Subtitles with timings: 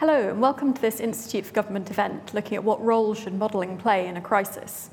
[0.00, 3.76] Hello, and welcome to this Institute for Government event looking at what role should modelling
[3.76, 4.90] play in a crisis.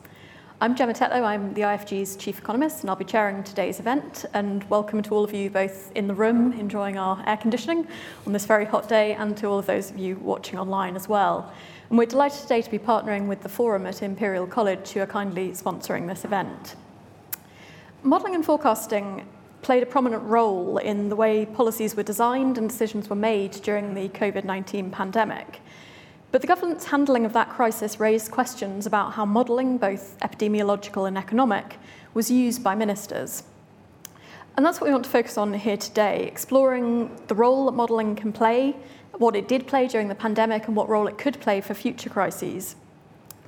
[0.59, 4.25] I'm Gemma Tetlow, I'm the IFG's Chief Economist, and I'll be chairing today's event.
[4.33, 7.87] And welcome to all of you both in the room enjoying our air conditioning
[8.25, 11.07] on this very hot day, and to all of those of you watching online as
[11.07, 11.53] well.
[11.91, 15.05] And we're delighted today to be partnering with the Forum at Imperial College, who are
[15.05, 16.73] kindly sponsoring this event.
[18.01, 19.23] Modelling and forecasting
[19.65, 23.95] played a prominent role in the way policies were designed and decisions were made during
[23.95, 25.59] the COVID 19 pandemic.
[26.31, 31.17] But the government's handling of that crisis raised questions about how modelling, both epidemiological and
[31.17, 31.77] economic,
[32.13, 33.41] was used by ministers.
[34.55, 38.15] And that's what we want to focus on here today, exploring the role that modelling
[38.15, 38.75] can play,
[39.13, 42.11] what it did play during the pandemic, and what role it could play for future
[42.11, 42.75] crises.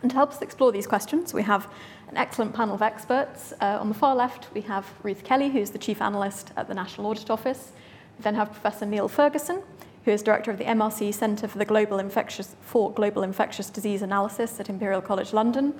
[0.01, 1.67] And to help us explore these questions, we have
[2.09, 3.53] an excellent panel of experts.
[3.59, 6.73] Uh, on the far left, we have Ruth Kelly, who's the Chief Analyst at the
[6.73, 7.71] National Audit Office.
[8.17, 9.61] We then have Professor Neil Ferguson,
[10.05, 14.01] who is Director of the MRC Centre for the Global Infectious, for Global Infectious Disease
[14.01, 15.73] Analysis at Imperial College London.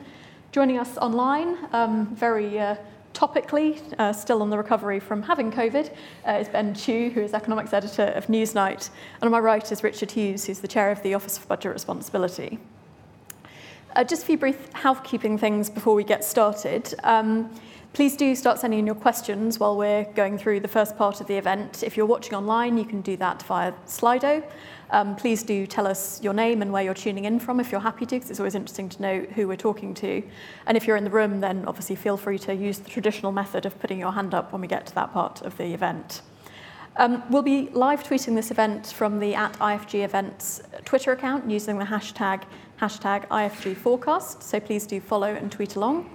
[0.52, 2.76] Joining us online, um, very uh,
[3.14, 5.96] topically, uh, still on the recovery from having COVID,
[6.28, 8.90] uh, is Ben Chu, who is Economics Editor of Newsnight.
[9.22, 11.74] And on my right is Richard Hughes, who's the Chair of the Office for Budget
[11.74, 12.60] Responsibility.
[13.96, 16.94] Uh, just a few brief housekeeping things before we get started.
[17.04, 17.50] Um,
[17.94, 21.28] please do start sending in your questions while we're going through the first part of
[21.28, 21.84] the event.
[21.84, 24.44] If you're watching online, you can do that via Slido.
[24.92, 27.82] Um, please do tell us your name and where you're tuning in from if you're
[27.82, 30.22] happy to, because it's always interesting to know who we're talking to.
[30.68, 33.66] And if you're in the room, then obviously feel free to use the traditional method
[33.66, 36.22] of putting your hand up when we get to that part of the event.
[36.98, 41.78] Um, we'll be live tweeting this event from the at IFG Events Twitter account using
[41.78, 42.44] the hashtag
[42.80, 46.10] hashtag IFG Forecast, so please do follow and tweet along.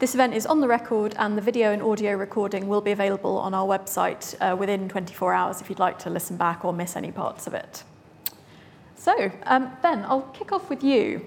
[0.00, 3.38] This event is on the record, and the video and audio recording will be available
[3.38, 6.96] on our website uh, within 24 hours if you'd like to listen back or miss
[6.96, 7.84] any parts of it.
[8.96, 11.24] So, um, Ben, I'll kick off with you.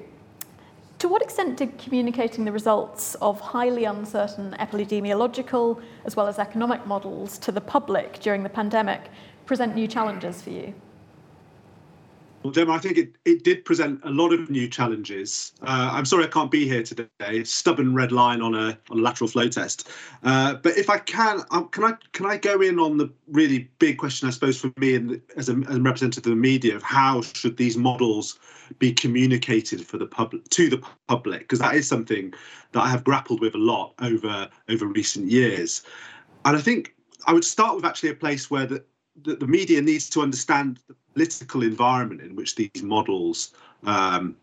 [1.00, 6.86] To what extent did communicating the results of highly uncertain epidemiological as well as economic
[6.86, 9.02] models to the public during the pandemic
[9.46, 10.74] present new challenges for you?
[12.44, 15.54] Well, Gemma, I think it, it did present a lot of new challenges.
[15.62, 17.44] Uh, I'm sorry I can't be here today.
[17.44, 19.90] Stubborn red line on a on a lateral flow test.
[20.24, 23.70] Uh, but if I can, um, can I can I go in on the really
[23.78, 26.76] big question, I suppose, for me and as a, as a representative of the media
[26.76, 28.40] of how should these models
[28.80, 32.34] be communicated for the public to the public because that is something
[32.72, 35.84] that I have grappled with a lot over over recent years.
[36.46, 36.96] And I think
[37.28, 38.84] I would start with actually a place where the,
[39.24, 44.36] the, the media needs to understand the political environment in which these models um,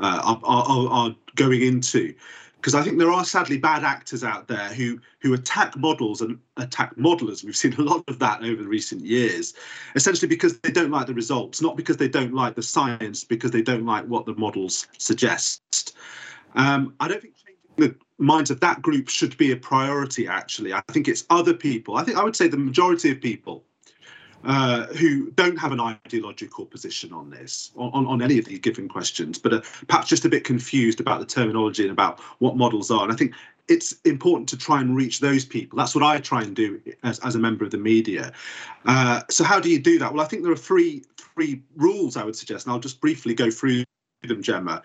[0.00, 2.14] uh, are, are, are, going into.
[2.56, 6.38] Because I think there are sadly bad actors out there who who attack models and
[6.56, 7.44] attack modelers.
[7.44, 9.54] We've seen a lot of that over the recent years,
[9.94, 13.50] essentially because they don't like the results, not because they don't like the science, because
[13.50, 15.96] they don't like what the models suggest.
[16.54, 17.94] Um, I don't think changing the
[18.24, 20.26] minds of that group should be a priority.
[20.26, 21.96] Actually, I think it's other people.
[21.96, 23.62] I think I would say the majority of people
[24.44, 28.88] uh, who don't have an ideological position on this, on, on any of these given
[28.88, 32.90] questions, but are perhaps just a bit confused about the terminology and about what models
[32.90, 33.02] are.
[33.02, 33.34] And I think
[33.68, 35.76] it's important to try and reach those people.
[35.76, 38.32] That's what I try and do as, as a member of the media.
[38.84, 40.12] Uh, so how do you do that?
[40.12, 41.02] Well, I think there are three
[41.34, 43.84] three rules I would suggest, and I'll just briefly go through
[44.22, 44.82] them, Gemma.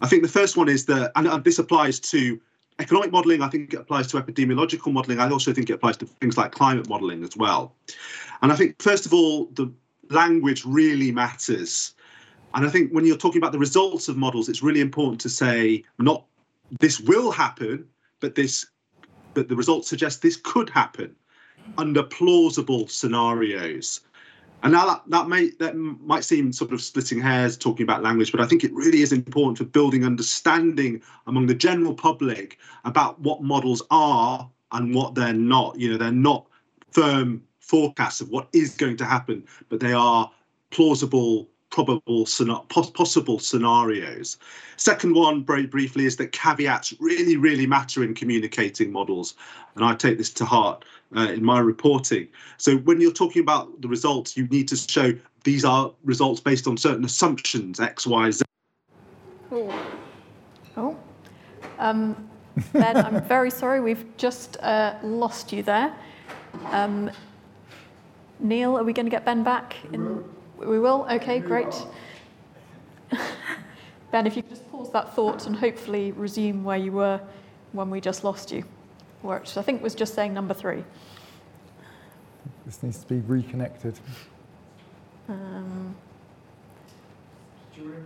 [0.00, 2.40] I think the first one is that, and this applies to
[2.78, 5.20] economic modelling, I think it applies to epidemiological modelling.
[5.20, 7.74] I also think it applies to things like climate modelling as well.
[8.42, 9.72] And I think, first of all, the
[10.10, 11.94] language really matters.
[12.54, 15.28] And I think when you're talking about the results of models, it's really important to
[15.28, 16.24] say not
[16.80, 17.86] this will happen,
[18.20, 18.66] but this
[19.34, 21.14] but the results suggest this could happen
[21.76, 24.00] under plausible scenarios.
[24.62, 28.32] And now that, that may that might seem sort of splitting hairs talking about language,
[28.32, 33.20] but I think it really is important for building understanding among the general public about
[33.20, 35.78] what models are and what they're not.
[35.78, 36.46] You know, they're not
[36.90, 40.30] firm forecasts of what is going to happen, but they are
[40.70, 41.48] plausible
[41.86, 42.26] probable
[42.92, 44.36] possible scenarios.
[44.76, 49.34] Second one, very briefly, is that caveats really, really matter in communicating models,
[49.76, 50.84] and I take this to heart
[51.16, 52.26] uh, in my reporting.
[52.56, 55.12] So when you're talking about the results, you need to show
[55.44, 58.44] these are results based on certain assumptions, X, Y, Z.
[59.52, 59.86] Oh,
[60.76, 60.96] oh.
[61.78, 62.28] Um,
[62.72, 65.94] ben, I'm very sorry, we've just uh, lost you there.
[66.72, 67.08] Um,
[68.40, 69.76] Neil, are we going to get Ben back?
[69.92, 70.24] In...
[70.58, 71.06] We will?
[71.10, 71.74] Okay, great.
[74.10, 77.20] ben, if you could just pause that thought and hopefully resume where you were
[77.72, 78.64] when we just lost you,
[79.22, 80.84] which I think was just saying number three.
[82.66, 83.98] This needs to be reconnected.
[85.28, 85.94] Um,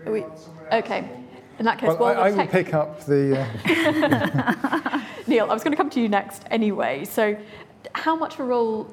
[0.07, 0.25] We,
[0.73, 1.09] okay.
[1.59, 3.47] In that case, well, I, I will pick up the.
[3.65, 5.01] Uh...
[5.27, 7.05] Neil, I was going to come to you next anyway.
[7.05, 7.37] So,
[7.95, 8.93] how much of a role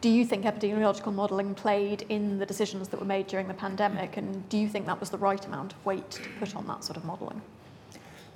[0.00, 4.16] do you think epidemiological modelling played in the decisions that were made during the pandemic?
[4.16, 6.84] And do you think that was the right amount of weight to put on that
[6.84, 7.40] sort of modelling?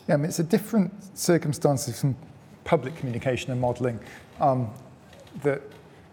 [0.08, 2.16] Yeah, I mean, it's a different circumstances from
[2.64, 3.98] public communication and modelling.
[4.40, 4.70] Um,
[5.42, 5.62] that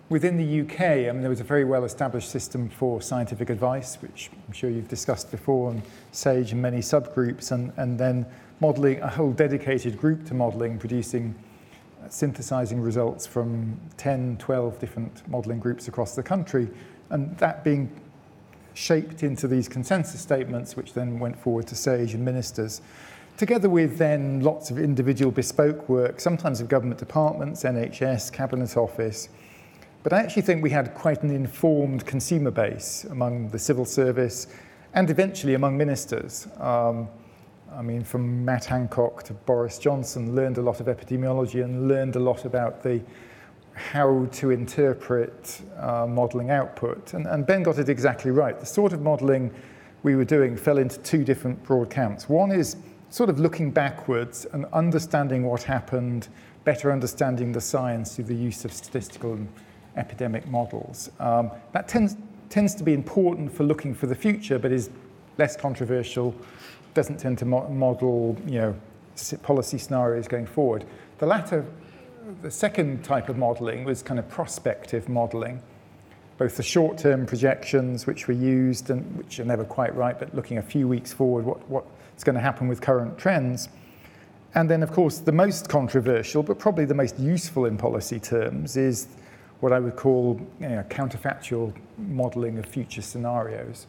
[0.09, 3.95] within the UK, I mean, there was a very well established system for scientific advice,
[3.95, 5.81] which I'm sure you've discussed before, and
[6.11, 8.25] SAGE and many subgroups, and, and then
[8.61, 11.35] modelling, a whole dedicated group to modelling, producing
[12.09, 16.67] synthesizing results from 10, 12 different modeling groups across the country,
[17.09, 17.91] and that being
[18.73, 22.81] shaped into these consensus statements, which then went forward to SAGE and ministers,
[23.37, 29.29] together with then lots of individual bespoke work, sometimes of government departments, NHS, Cabinet Office.
[30.03, 34.47] But I actually think we had quite an informed consumer base among the civil service
[34.93, 36.47] and eventually among ministers.
[36.59, 37.07] Um,
[37.75, 42.15] I mean, from Matt Hancock to Boris Johnson, learned a lot of epidemiology and learned
[42.15, 43.01] a lot about the
[43.73, 47.13] how to interpret uh, modelling output.
[47.13, 48.59] And, and Ben got it exactly right.
[48.59, 49.53] The sort of modelling
[50.03, 52.27] we were doing fell into two different broad camps.
[52.27, 52.75] One is
[53.09, 56.27] sort of looking backwards and understanding what happened,
[56.65, 59.47] better understanding the science through the use of statistical and
[59.95, 61.09] epidemic models.
[61.19, 62.17] Um, that tends,
[62.49, 64.89] tends to be important for looking for the future, but is
[65.37, 66.35] less controversial
[66.93, 68.75] doesn't tend to mo model you know,
[69.43, 70.85] policy scenarios going forward.
[71.19, 71.65] The latter,
[72.41, 75.61] the second type of modeling was kind of prospective modeling,
[76.37, 80.57] both the short-term projections which were used and which are never quite right, but looking
[80.57, 83.69] a few weeks forward, what, what's going to happen with current trends.
[84.53, 88.75] And then, of course, the most controversial, but probably the most useful in policy terms,
[88.75, 89.07] is
[89.61, 93.87] what I would call you know, counterfactual modeling of future scenarios.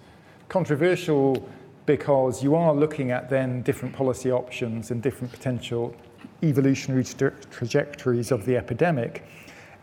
[0.48, 1.48] Controversial
[1.86, 5.94] because you are looking at then different policy options and different potential
[6.42, 9.24] evolutionary tra trajectories of the epidemic.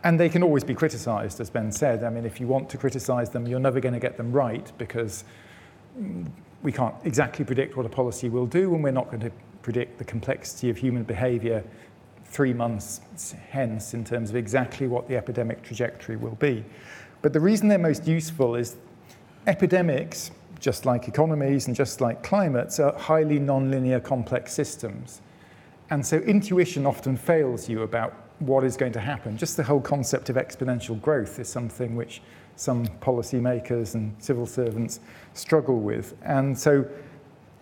[0.02, 2.04] And they can always be criticized, as Ben said.
[2.04, 4.72] I mean, if you want to criticize them, you're never going to get them right
[4.78, 5.24] because
[5.98, 6.26] mm,
[6.62, 9.32] we can't exactly predict what a policy will do, and we're not going to
[9.62, 11.62] predict the complexity of human behavior
[12.24, 16.64] three months hence in terms of exactly what the epidemic trajectory will be.
[17.22, 18.76] But the reason they're most useful is
[19.46, 25.20] epidemics just like economies and just like climates, are highly nonlinear complex systems.
[25.90, 29.36] And so intuition often fails you about what is going to happen.
[29.36, 32.22] Just the whole concept of exponential growth is something which
[32.56, 35.00] some policymakers and civil servants
[35.34, 36.14] struggle with.
[36.22, 36.86] And so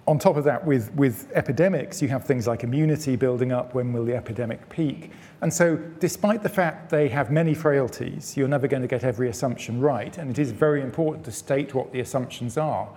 [0.08, 3.74] on top of that, with, with epidemics, you have things like immunity building up.
[3.74, 5.12] When will the epidemic peak?
[5.42, 9.28] And so, despite the fact they have many frailties, you're never going to get every
[9.28, 10.16] assumption right.
[10.16, 12.88] And it is very important to state what the assumptions are.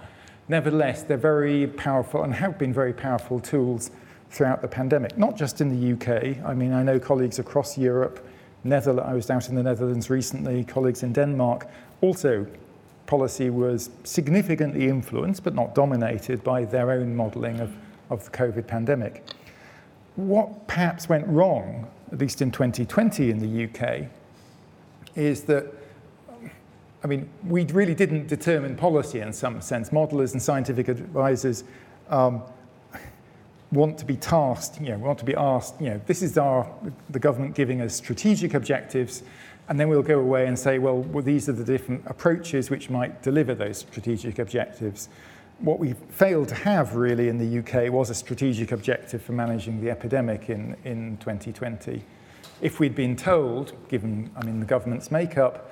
[0.48, 3.92] Nevertheless, they're very powerful and have been very powerful tools
[4.30, 6.44] throughout the pandemic, not just in the UK.
[6.46, 8.26] I mean, I know colleagues across Europe,
[8.64, 11.68] Netherlands, I was out in the Netherlands recently, colleagues in Denmark
[12.00, 12.48] also
[13.12, 17.76] policy was significantly influenced, but not dominated, by their own modelling of,
[18.10, 19.22] of the COVID pandemic.
[20.16, 24.08] What perhaps went wrong, at least in 2020 in the UK,
[25.14, 25.66] is that
[27.04, 29.90] I mean, we really didn't determine policy in some sense.
[29.90, 31.66] Modelers and scientific advisors
[32.10, 32.44] um,
[33.74, 36.66] want to be tasked, you know, want to be asked, you know, this is our,
[37.10, 39.24] the government giving us strategic objectives,
[39.72, 42.90] and then we'll go away and say, well, well, these are the different approaches which
[42.90, 45.08] might deliver those strategic objectives.
[45.60, 49.80] What we failed to have really in the UK was a strategic objective for managing
[49.80, 52.04] the epidemic in, in 2020.
[52.60, 55.72] If we'd been told, given, I mean, the government's makeup,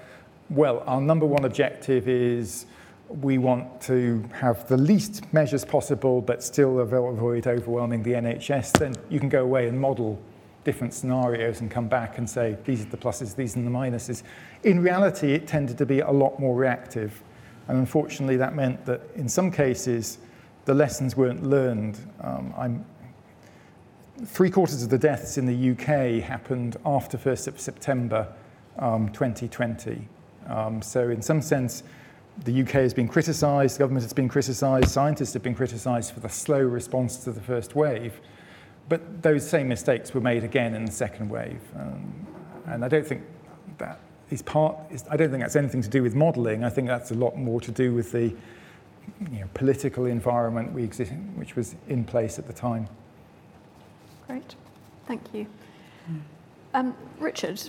[0.49, 2.67] well, our number one objective is
[3.09, 8.95] we want to have the least measures possible but still avoid overwhelming the NHS, then
[9.09, 10.17] you can go away and model
[10.63, 14.23] different scenarios and come back and say, these are the pluses, these are the minuses.
[14.63, 17.23] In reality, it tended to be a lot more reactive.
[17.67, 20.17] And unfortunately, that meant that in some cases,
[20.65, 21.99] the lessons weren't learned.
[22.21, 22.85] Um, I'm,
[24.25, 28.27] three quarters of the deaths in the UK happened after 1st of September
[28.77, 30.07] um, 2020.
[30.47, 31.83] Um, so in some sense,
[32.45, 36.21] the UK has been criticised, the government has been criticised, scientists have been criticised for
[36.21, 38.19] the slow response to the first wave.
[38.89, 41.61] But those same mistakes were made again in the second wave.
[41.75, 42.27] Um,
[42.65, 43.23] and I don't think
[43.77, 46.63] that is part, is, I don't think that's anything to do with modelling.
[46.63, 48.35] I think that's a lot more to do with the
[49.31, 52.87] you know, political environment we exist, which was in place at the time.
[54.27, 54.55] Great,
[55.07, 55.47] thank you.
[56.73, 57.61] Um, Richard,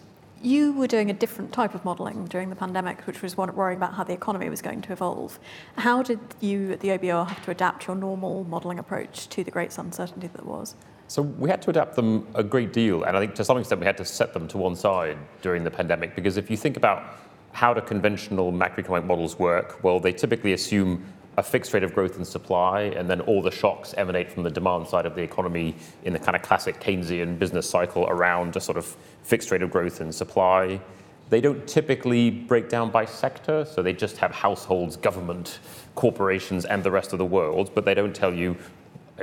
[0.42, 3.94] you were doing a different type of modelling during the pandemic, which was worrying about
[3.94, 5.38] how the economy was going to evolve.
[5.76, 9.50] How did you at the OBR have to adapt your normal modelling approach to the
[9.50, 10.74] great uncertainty that was?
[11.10, 13.80] So we had to adapt them a great deal, and I think to some extent
[13.80, 16.76] we had to set them to one side during the pandemic because if you think
[16.76, 17.02] about
[17.50, 21.04] how do conventional macroeconomic models work, well, they typically assume
[21.36, 24.50] a fixed rate of growth in supply, and then all the shocks emanate from the
[24.50, 25.74] demand side of the economy
[26.04, 29.70] in the kind of classic Keynesian business cycle around a sort of fixed rate of
[29.72, 30.80] growth in supply.
[31.28, 35.58] They don't typically break down by sector, so they just have households, government,
[35.96, 38.56] corporations, and the rest of the world, but they don't tell you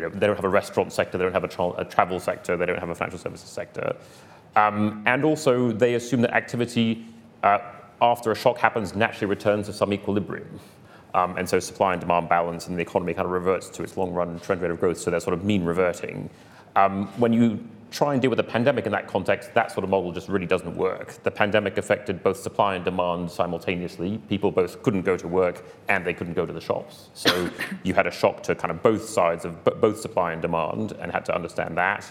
[0.01, 2.65] they don't have a restaurant sector, they don't have a, tra- a travel sector, they
[2.65, 3.95] don't have a financial services sector.
[4.55, 7.05] Um, and also, they assume that activity
[7.43, 7.59] uh,
[8.01, 10.59] after a shock happens naturally returns to some equilibrium.
[11.13, 13.97] Um, and so supply and demand balance and the economy kind of reverts to its
[13.97, 14.99] long run trend rate of growth.
[14.99, 16.29] So they're sort of mean reverting.
[16.75, 19.89] Um, when you try and deal with a pandemic in that context, that sort of
[19.89, 21.21] model just really doesn't work.
[21.23, 24.17] The pandemic affected both supply and demand simultaneously.
[24.29, 27.09] People both couldn't go to work and they couldn't go to the shops.
[27.13, 27.49] So
[27.83, 31.11] you had a shock to kind of both sides of both supply and demand and
[31.11, 32.09] had to understand that.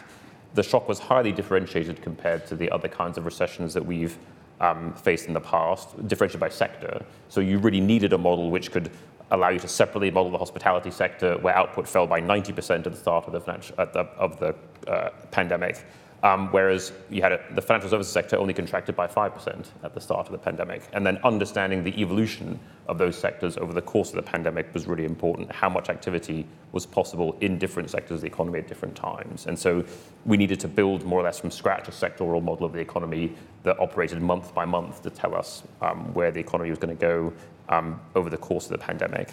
[0.55, 4.17] The shock was highly differentiated compared to the other kinds of recessions that we've
[4.61, 7.05] um, faced in the past, differentiated by sector.
[7.29, 8.91] So you really needed a model which could
[9.31, 12.97] allow you to separately model the hospitality sector, where output fell by 90% at the
[12.97, 14.55] start of the, the, of the
[14.91, 15.85] uh, pandemic,
[16.23, 20.01] um, whereas you had a, the financial services sector only contracted by 5% at the
[20.01, 20.83] start of the pandemic.
[20.93, 24.87] And then understanding the evolution of those sectors over the course of the pandemic was
[24.87, 25.53] really important.
[25.53, 29.47] How much activity was possible in different sectors of the economy at different times.
[29.47, 29.85] And so
[30.25, 33.35] we needed to build more or less from scratch a sectoral model of the economy
[33.65, 37.01] that operated month by month to tell us um, where the economy was going to
[37.01, 37.33] go
[37.69, 39.31] over the course of the pandemic.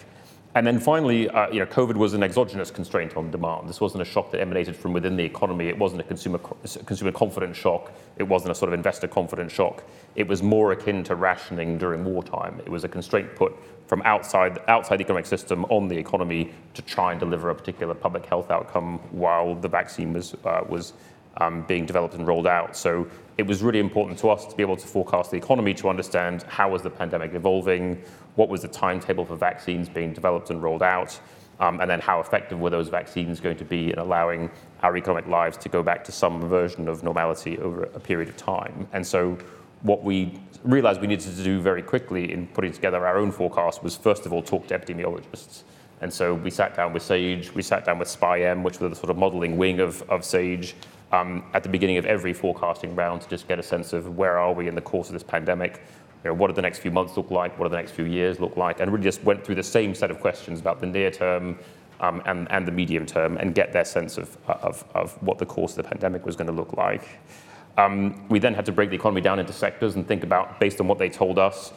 [0.56, 3.68] And then finally, uh, you know, COVID was an exogenous constraint on demand.
[3.68, 5.66] This wasn't a shock that emanated from within the economy.
[5.66, 7.92] It wasn't a consumer consumer confidence shock.
[8.18, 9.82] It wasn't a sort of investor confidence shock.
[10.14, 12.60] It was more akin to rationing during wartime.
[12.60, 13.52] It was a constraint put
[13.88, 17.94] from outside outside the economic system on the economy to try and deliver a particular
[17.94, 20.92] public health outcome while the vaccine was uh, was
[21.38, 22.76] um, being developed and rolled out.
[22.76, 23.06] So
[23.38, 26.44] it was really important to us to be able to forecast the economy to understand
[26.44, 28.02] how was the pandemic evolving,
[28.36, 31.18] what was the timetable for vaccines being developed and rolled out,
[31.60, 34.50] um, and then how effective were those vaccines going to be in allowing
[34.82, 38.36] our economic lives to go back to some version of normality over a period of
[38.36, 38.86] time.
[38.92, 39.38] And so
[39.82, 43.82] what we realized we needed to do very quickly in putting together our own forecast
[43.82, 45.62] was first of all talk to epidemiologists.
[46.00, 48.96] And so we sat down with SAGE, we sat down with SPI-M, which was the
[48.96, 50.74] sort of modeling wing of, of SAGE,
[51.52, 54.52] at the beginning of every forecasting round to just get a sense of where are
[54.52, 55.80] we in the course of this pandemic,
[56.24, 58.06] you know, what do the next few months look like, what do the next few
[58.06, 60.86] years look like, and really just went through the same set of questions about the
[60.86, 61.58] near term
[62.00, 65.46] um, and, and the medium term and get their sense of, of, of what the
[65.46, 67.20] course of the pandemic was going to look like.
[67.76, 70.80] Um, we then had to break the economy down into sectors and think about, based
[70.80, 71.72] on what they told us,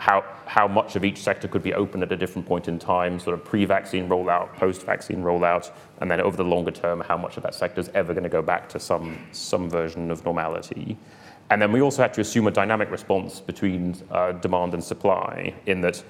[0.00, 3.20] how, how much of each sector could be open at a different point in time,
[3.20, 7.42] sort of pre-vaccine rollout, post-vaccine rollout, and then over the longer term, how much of
[7.42, 10.96] that sector is ever going to go back to some, some version of normality.
[11.50, 15.54] And then we also had to assume a dynamic response between uh, demand and supply,
[15.66, 16.02] in that,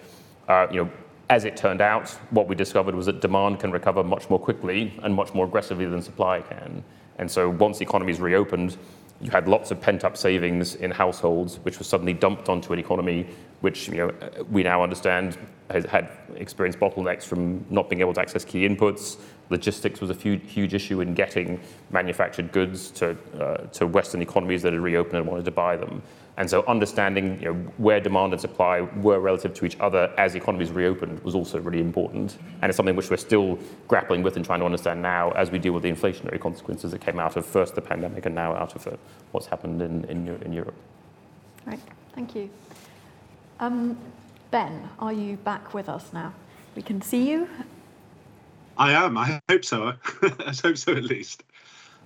[0.49, 0.91] uh, you know,
[1.29, 4.93] as it turned out, what we discovered was that demand can recover much more quickly
[5.03, 6.85] and much more aggressively than supply can.
[7.19, 8.77] And so once the economies reopened,
[9.21, 12.79] you had lots of pent up savings in households, which was suddenly dumped onto an
[12.79, 13.27] economy
[13.61, 14.13] which you know,
[14.51, 15.37] we now understand
[15.71, 19.19] has had experienced bottlenecks from not being able to access key inputs.
[19.51, 21.61] Logistics was a huge, huge issue in getting
[21.91, 26.03] manufactured goods to, uh, to Western economies that had reopened and wanted to buy them.
[26.41, 30.35] And so understanding you know, where demand and supply were relative to each other as
[30.35, 32.39] economies reopened was also really important.
[32.63, 35.59] And it's something which we're still grappling with and trying to understand now as we
[35.59, 38.75] deal with the inflationary consequences that came out of first the pandemic and now out
[38.75, 38.99] of the,
[39.33, 40.75] what's happened in, in, in Europe.
[41.67, 41.79] Right,
[42.15, 42.49] thank you.
[43.59, 43.99] Um,
[44.51, 46.33] ben, are you back with us now?
[46.75, 47.51] We can see you.
[48.79, 49.19] I am.
[49.19, 49.93] I hope so.
[50.23, 51.45] I hope so at least.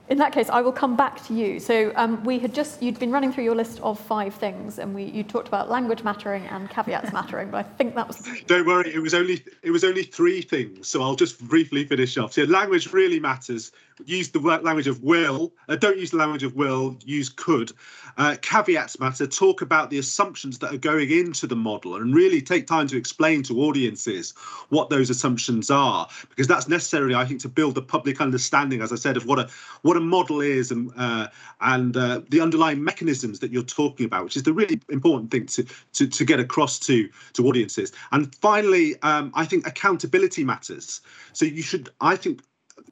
[0.08, 1.58] In that case, I will come back to you.
[1.58, 4.94] So um, we had just, you'd been running through your list of five things and
[4.94, 8.28] we, you talked about language mattering and caveats mattering, but I think that was...
[8.46, 10.88] Don't worry, it was only it was only three things.
[10.88, 12.34] So I'll just briefly finish off.
[12.34, 13.72] So language really matters.
[14.04, 15.52] Use the language of will.
[15.68, 17.72] Uh, don't use the language of will, use could.
[18.16, 19.26] Uh, caveats matter.
[19.26, 22.96] Talk about the assumptions that are going into the model and really take time to
[22.96, 24.32] explain to audiences
[24.68, 28.92] what those assumptions are, because that's necessary, I think, to build the public understanding, as
[28.92, 29.48] I said, of what a
[29.82, 31.28] what a model is and uh,
[31.60, 35.46] and uh, the underlying mechanisms that you're talking about, which is the really important thing
[35.46, 37.92] to to, to get across to to audiences.
[38.12, 41.00] And finally, um, I think accountability matters.
[41.32, 42.42] So you should, I think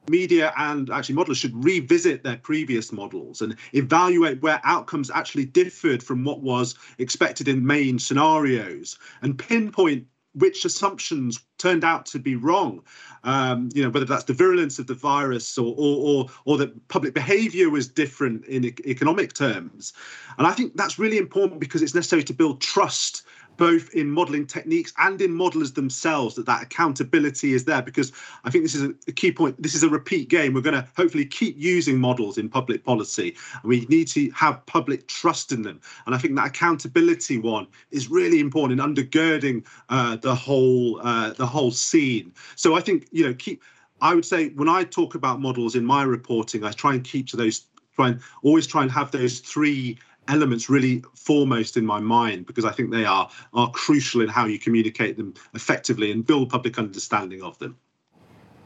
[0.09, 6.03] media and actually modelers should revisit their previous models and evaluate where outcomes actually differed
[6.03, 12.35] from what was expected in main scenarios and pinpoint which assumptions turned out to be
[12.35, 12.81] wrong.
[13.23, 16.87] Um, you know, whether that's the virulence of the virus or or or, or that
[16.87, 19.93] public behaviour was different in e- economic terms.
[20.37, 23.23] And I think that's really important because it's necessary to build trust
[23.57, 28.11] both in modeling techniques and in modelers themselves that that accountability is there because
[28.43, 29.61] i think this is a, key point.
[29.61, 30.53] This is a repeat game.
[30.53, 34.65] We're going to hopefully keep using models in public policy and we need to have
[34.65, 35.79] public trust in them.
[36.05, 41.31] And i think that accountability one is really important in undergirding uh, the whole uh,
[41.33, 42.33] the whole scene.
[42.55, 43.61] So i think you know keep
[44.01, 47.27] i would say when i talk about models in my reporting i try and keep
[47.27, 51.99] to those try and always try and have those three elements really foremost in my
[51.99, 56.25] mind because I think they are are crucial in how you communicate them effectively and
[56.25, 57.77] build public understanding of them.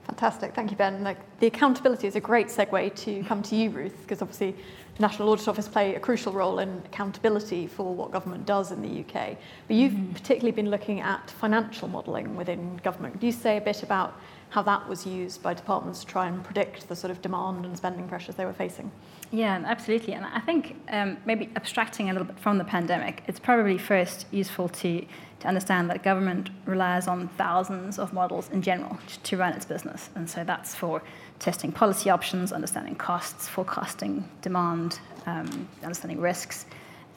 [0.05, 1.03] Fantastic, thank you, Ben.
[1.03, 4.51] Like the accountability is a great segue to come to you, Ruth, because obviously
[4.95, 8.81] the National Audit Office play a crucial role in accountability for what government does in
[8.81, 9.37] the UK.
[9.67, 10.13] But you've mm-hmm.
[10.13, 13.15] particularly been looking at financial modelling within government.
[13.15, 14.17] Could you say a bit about
[14.49, 17.75] how that was used by departments to try and predict the sort of demand and
[17.75, 18.91] spending pressures they were facing?
[19.31, 20.13] Yeah, absolutely.
[20.13, 24.25] And I think um, maybe abstracting a little bit from the pandemic, it's probably first
[24.31, 25.05] useful to,
[25.41, 30.09] to understand that government relies on thousands of models in general to run its business.
[30.15, 31.03] And so that's for
[31.39, 36.65] testing policy options, understanding costs, forecasting demand, um, understanding risks.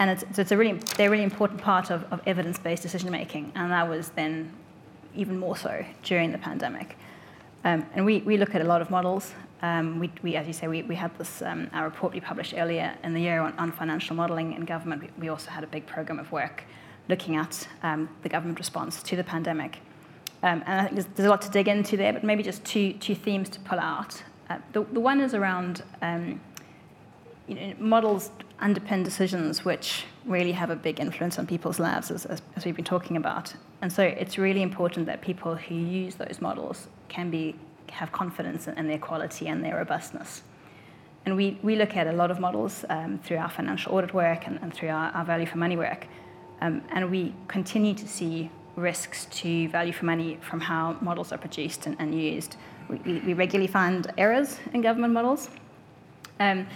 [0.01, 2.83] And it's, so it's a really, they're a really important part of, of evidence based
[2.83, 3.53] decision making.
[3.55, 4.53] And that was then
[5.15, 6.97] even more so during the pandemic.
[7.65, 9.33] Um, and we, we look at a lot of models.
[9.63, 12.55] Um, we, we, as you say, we, we had this, um, our report we published
[12.57, 15.03] earlier in the year on, on financial modelling in government.
[15.03, 16.65] We, we, also had a big program of work
[17.09, 19.81] looking at um, the government response to the pandemic.
[20.43, 22.65] Um, and I think there's, there's, a lot to dig into there, but maybe just
[22.65, 24.23] two, two themes to pull out.
[24.49, 26.41] Uh, the, the one is around um,
[27.47, 28.31] you know, models
[28.63, 32.77] underpin decisions which really have a big influence on people's lives, as, as, as we've
[32.77, 33.53] been talking about.
[33.83, 37.57] And so it's really important that people who use those models can be
[37.91, 40.43] have confidence in their quality and their robustness.
[41.27, 44.47] And we, we look at a lot of models um, through our financial audit work
[44.47, 46.07] and, and through our, our, value for money work.
[46.63, 51.39] Um, and we continue to see risks to value for money from how models are
[51.39, 52.57] produced and, and used.
[52.89, 55.51] We, we, regularly find errors in government models.
[56.39, 56.67] Um,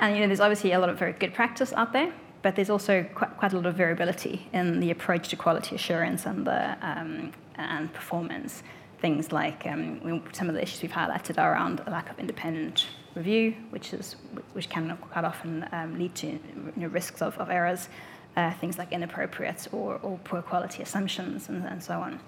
[0.00, 2.70] and you know, there's obviously a lot of very good practice out there, but there's
[2.70, 6.76] also quite, quite a lot of variability in the approach to quality assurance and, the,
[6.80, 8.62] um, and performance
[9.00, 12.86] things like um, some of the issues we've highlighted are around a lack of independent
[13.14, 14.16] review, which is
[14.52, 17.88] which can quite often um, lead to you know, risks of, of errors,
[18.36, 22.18] uh, things like inappropriate or, or poor quality assumptions, and, and, so on.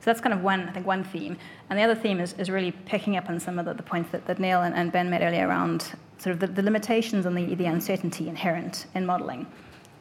[0.00, 1.36] So that's kind of one, I think, one theme.
[1.70, 4.10] And the other theme is, is really picking up on some of the, the points
[4.12, 7.36] that, that Neil and, and, Ben made earlier around sort of the, the limitations and
[7.36, 9.46] the, the uncertainty inherent in modelling.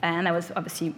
[0.02, 0.94] And that was obviously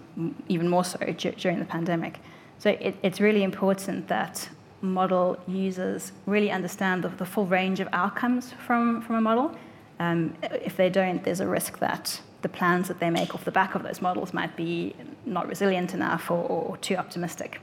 [0.47, 2.19] even more so during the pandemic.
[2.57, 4.49] So it, it's really important that
[4.93, 9.55] model users really understand the, the full range of outcomes from, from a model.
[9.99, 13.51] Um, if they don't, there's a risk that the plans that they make off the
[13.51, 14.93] back of those models might be
[15.25, 17.59] not resilient enough or, or too optimistic.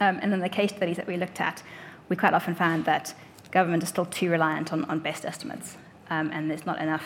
[0.00, 1.62] Um, and then the case studies that we looked at,
[2.08, 3.14] we quite often found that
[3.50, 5.76] government is still too reliant on, on best estimates,
[6.10, 7.04] um, and there's not enough.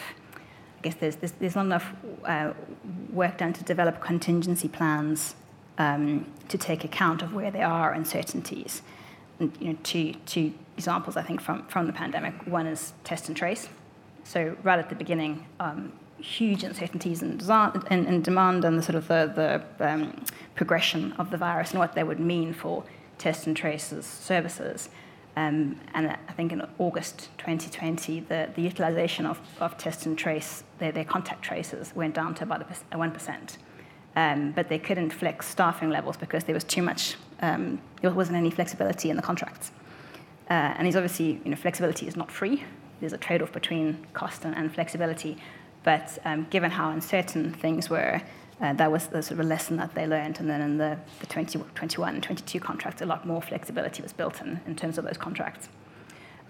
[0.79, 1.93] I guess there's, there's, there's not enough
[2.25, 2.53] uh,
[3.13, 5.35] work done to develop contingency plans
[5.79, 8.83] um, to take account of where there are uncertainties
[9.61, 12.35] you know, two, two examples, I think, from, from the pandemic.
[12.47, 13.69] One is test and trace.
[14.25, 18.83] So right at the beginning, um, huge uncertainties in, design, in, in, demand and the
[18.83, 20.25] sort of the, the um,
[20.55, 22.85] progression of the virus and what they would mean for
[23.19, 24.89] test and traces services.
[25.35, 30.63] Um, and I think in August 2020, the, the utilization of, of test and trace,
[30.79, 33.57] their, their contact traces, went down to about 1%.
[34.15, 38.37] Um, but they couldn't flex staffing levels because there was too much um, there wasn't
[38.37, 39.73] any flexibility in the contracts.
[40.49, 42.65] Uh, and he's obviously, you know, flexibility is not free.
[43.01, 45.37] There's a trade-off between cost and, and flexibility.
[45.83, 48.23] But um, given how uncertain things were,
[48.61, 50.39] uh, that was the sort of lesson that they learned.
[50.39, 54.41] And then in the, the 2021 and 22 contracts, a lot more flexibility was built
[54.41, 55.69] in, in terms of those contracts.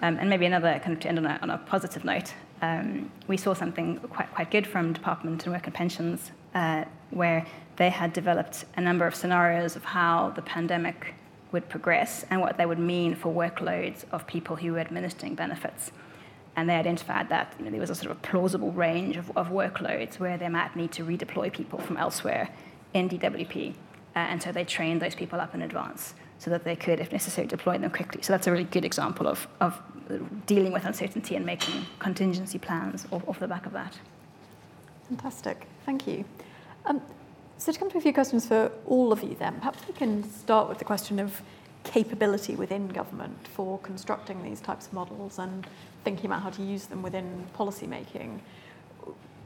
[0.03, 3.11] Um, and maybe another kind of to end on a, on a positive note, um,
[3.29, 7.91] we saw something quite, quite good from Department and Work and Pensions, uh, where they
[7.91, 11.15] had developed a number of scenarios of how the pandemic
[11.53, 15.93] would progress and what they would mean for workloads of people who were administering benefits.
[16.57, 19.49] And they identified that you know, there was a sort of plausible range of, of,
[19.49, 22.51] workloads where they might need to redeploy people from elsewhere
[22.93, 23.71] in DWP.
[24.15, 27.13] Uh, and so they trained those people up in advance so that they could, if
[27.13, 28.21] necessary, deploy them quickly.
[28.21, 29.81] So that's a really good example of, of
[30.45, 33.99] dealing with uncertainty and making contingency plans off, off the back of that.
[35.09, 36.25] Fantastic, thank you.
[36.85, 37.01] Um,
[37.59, 40.29] so to come to a few questions for all of you then, perhaps we can
[40.31, 41.41] start with the question of
[41.85, 45.67] capability within government for constructing these types of models and
[46.05, 48.41] thinking about how to use them within policy making.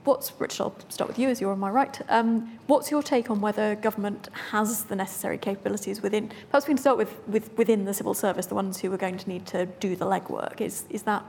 [0.04, 2.00] What's, Richard, I'll start with you as you're on my right.
[2.08, 6.78] Um, what's your take on whether government has the necessary capabilities within, perhaps we can
[6.78, 9.66] start with, with within the civil service, the ones who are going to need to
[9.66, 10.60] do the legwork.
[10.60, 11.24] Is, is that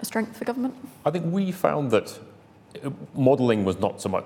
[0.00, 0.74] a strength for government?
[1.04, 2.18] I think we found that
[2.82, 4.24] uh, modelling was not so much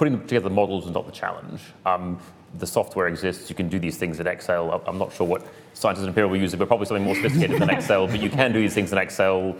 [0.00, 1.60] putting together the models is not the challenge.
[1.84, 2.18] Um,
[2.54, 3.50] the software exists.
[3.50, 4.82] You can do these things in Excel.
[4.86, 7.68] I'm not sure what scientists in Imperial were using, but probably something more sophisticated than
[7.68, 8.06] Excel.
[8.06, 9.54] But you can do these things in Excel,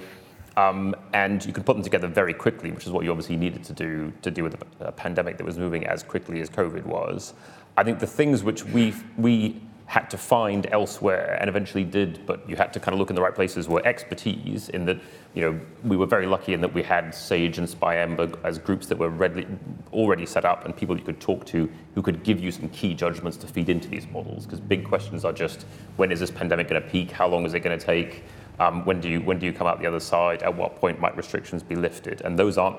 [0.57, 3.65] um, and you can put them together very quickly, which is what you obviously needed
[3.65, 7.35] to do to deal with a pandemic that was moving as quickly as COVID was.
[7.77, 12.49] I think the things which we we had to find elsewhere and eventually did, but
[12.49, 14.97] you had to kind of look in the right places, were expertise in that,
[15.35, 18.87] you know, we were very lucky in that we had SAGE and SPI-M-O as groups
[18.87, 19.49] that were readily,
[19.93, 22.95] already set up and people you could talk to who could give you some key
[22.95, 24.47] judgments to feed into these models.
[24.47, 27.11] Because big questions are just, when is this pandemic going to peak?
[27.11, 28.23] How long is it going to take?
[28.61, 30.45] Um, when, do you, when do you come out the other side?
[30.45, 32.21] At what point might restrictions be lifted?
[32.21, 32.77] And those aren't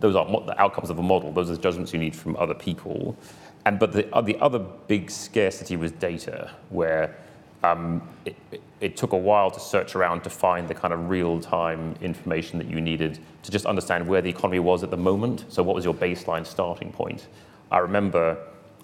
[0.00, 1.32] those aren't the outcomes of a model.
[1.32, 3.16] Those are judgments you need from other people.
[3.64, 7.16] And but the, uh, the other big scarcity was data, where
[7.62, 8.36] um, it,
[8.80, 12.68] it, took a while to search around to find the kind of real-time information that
[12.68, 15.44] you needed to just understand where the economy was at the moment.
[15.48, 17.28] So what was your baseline starting point?
[17.70, 18.36] I remember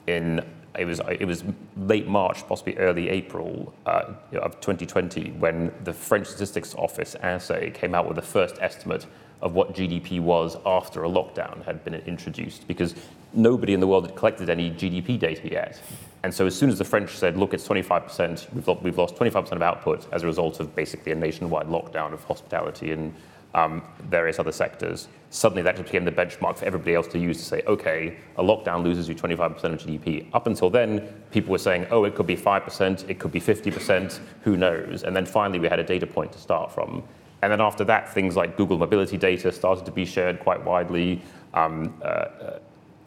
[0.07, 0.45] in
[0.79, 1.43] it was it was
[1.77, 7.95] late March, possibly early April uh, of 2020, when the French Statistics Office (INSEE) came
[7.97, 9.07] out with the first estimate
[9.41, 12.95] of what GDP was after a lockdown had been introduced because
[13.33, 15.81] nobody in the world had collected any GDP data yet.
[16.25, 19.53] And so as soon as the French said, look, it's 25%, we've, we've lost 25%
[19.53, 23.15] of output as a result of basically a nationwide lockdown of hospitality and
[23.55, 27.39] um, various other sectors, suddenly that just became the benchmark for everybody else to use
[27.39, 30.27] to say, okay, a lockdown loses you 25% of GDP.
[30.35, 34.21] Up until then, people were saying, oh, it could be 5%, it could be 50%,
[34.43, 35.03] who knows?
[35.03, 37.03] And then finally, we had a data point to start from.
[37.43, 41.23] And then after that, things like Google mobility data started to be shared quite widely.
[41.55, 42.59] Um, uh,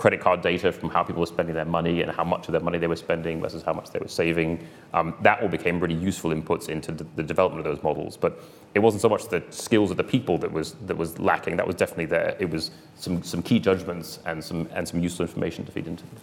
[0.02, 2.62] credit card data from how people were spending their money and how much of their
[2.62, 4.68] money they were spending versus how much they were saving.
[4.96, 8.18] Um, that all became really useful inputs into the, the, development of those models.
[8.18, 8.42] But
[8.74, 11.56] it wasn't so much the skills of the people that was that was lacking.
[11.56, 12.36] That was definitely there.
[12.40, 16.04] It was some some key judgments and some and some useful information to feed into
[16.08, 16.16] them.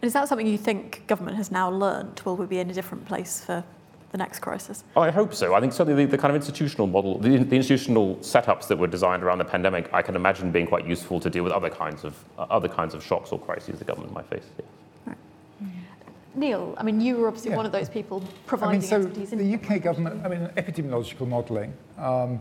[0.00, 2.22] And is that something you think government has now learned?
[2.24, 3.62] Will we be in a different place for
[4.16, 4.82] the next crisis?
[4.96, 5.54] Oh, I hope so.
[5.54, 8.86] I think certainly the, the kind of institutional model, the, the, institutional setups that were
[8.86, 12.04] designed around the pandemic, I can imagine being quite useful to deal with other kinds
[12.04, 14.44] of uh, other kinds of shocks or crises the government might face.
[14.58, 14.64] Yeah.
[15.06, 15.18] Right.
[16.34, 17.56] Neil, I mean, you were obviously yeah.
[17.58, 19.30] one of those people providing I mean, so expertise.
[19.30, 22.40] The UK government, I mean, epidemiological modelling um,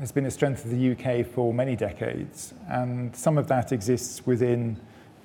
[0.00, 4.26] has been a strength of the UK for many decades, and some of that exists
[4.26, 4.76] within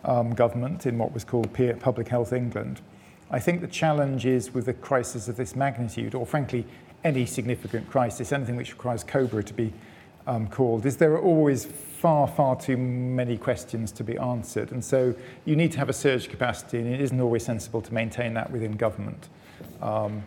[0.05, 1.49] um, government in what was called
[1.79, 2.81] Public Health England.
[3.31, 6.65] I think the challenge is with a crisis of this magnitude, or frankly,
[7.03, 9.71] any significant crisis, anything which requires COBRA to be
[10.27, 14.71] um, called, is there are always far, far too many questions to be answered.
[14.71, 15.13] And so
[15.45, 18.51] you need to have a surge capacity, and it isn't always sensible to maintain that
[18.51, 19.29] within government.
[19.81, 20.23] Um,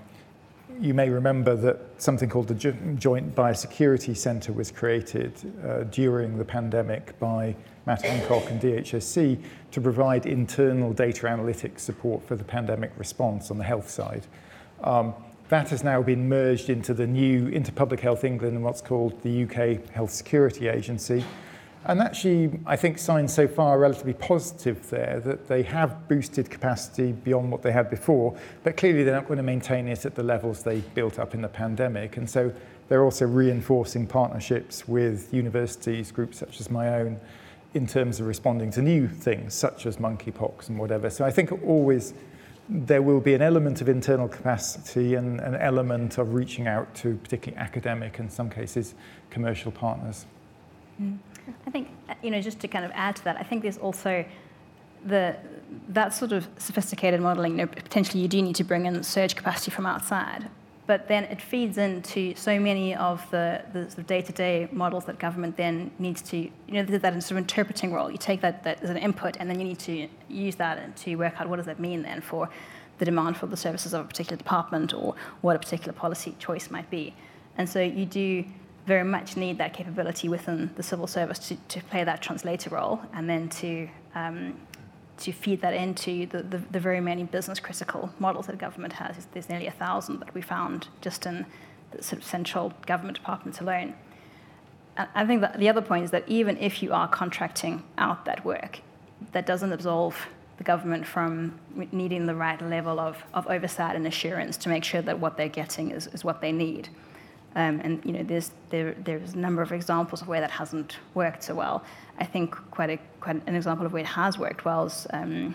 [0.80, 5.32] you may remember that something called the Joint Biosecurity Centre was created
[5.64, 12.26] uh, during the pandemic by Matt Hancock and DHSC to provide internal data analytics support
[12.26, 14.26] for the pandemic response on the health side.
[14.84, 15.14] Um,
[15.48, 19.20] that has now been merged into the new, into Public Health England and what's called
[19.22, 21.24] the UK Health Security Agency.
[21.84, 26.48] And actually, I think signs so far are relatively positive there that they have boosted
[26.48, 30.14] capacity beyond what they had before, but clearly they're not going to maintain it at
[30.14, 32.16] the levels they built up in the pandemic.
[32.16, 32.52] And so
[32.88, 37.18] they're also reinforcing partnerships with universities, groups such as my own,
[37.74, 41.08] in terms of responding to new things such as monkeypox and whatever.
[41.10, 42.14] So I think always
[42.68, 47.16] there will be an element of internal capacity and an element of reaching out to
[47.16, 48.94] particularly academic and in some cases
[49.30, 50.26] commercial partners.
[51.00, 51.18] Mm.
[51.66, 51.88] I think
[52.22, 54.24] you know just to kind of add to that, I think there's also
[55.04, 55.36] the
[55.88, 57.52] that sort of sophisticated modeling.
[57.52, 60.48] You know, potentially you do need to bring in surge capacity from outside,
[60.86, 65.18] but then it feeds into so many of the, the sort of day-to-day models that
[65.18, 68.10] government then needs to, you know, that sort of interpreting role.
[68.10, 71.14] You take that, that as an input, and then you need to use that to
[71.16, 72.48] work out what does that mean then for
[72.98, 76.70] the demand for the services of a particular department or what a particular policy choice
[76.70, 77.14] might be.
[77.56, 78.44] And so you do
[78.86, 83.00] very much need that capability within the civil service to, to play that translator role
[83.12, 84.54] and then to um,
[85.18, 89.26] to feed that into the, the, the, very many business critical models that government has.
[89.32, 91.46] There's nearly a thousand that we found just in
[91.90, 93.94] the sort of central government departments alone.
[94.96, 98.24] And I think that the other point is that even if you are contracting out
[98.24, 98.80] that work,
[99.32, 100.26] that doesn't absolve
[100.58, 101.58] the government from
[101.92, 105.48] needing the right level of, of oversight and assurance to make sure that what they're
[105.48, 106.88] getting is, is what they need.
[107.54, 110.98] Um, and you know, there's there, there's a number of examples of where that hasn't
[111.14, 111.84] worked so well.
[112.18, 115.54] I think quite a quite an example of where it has worked well is um,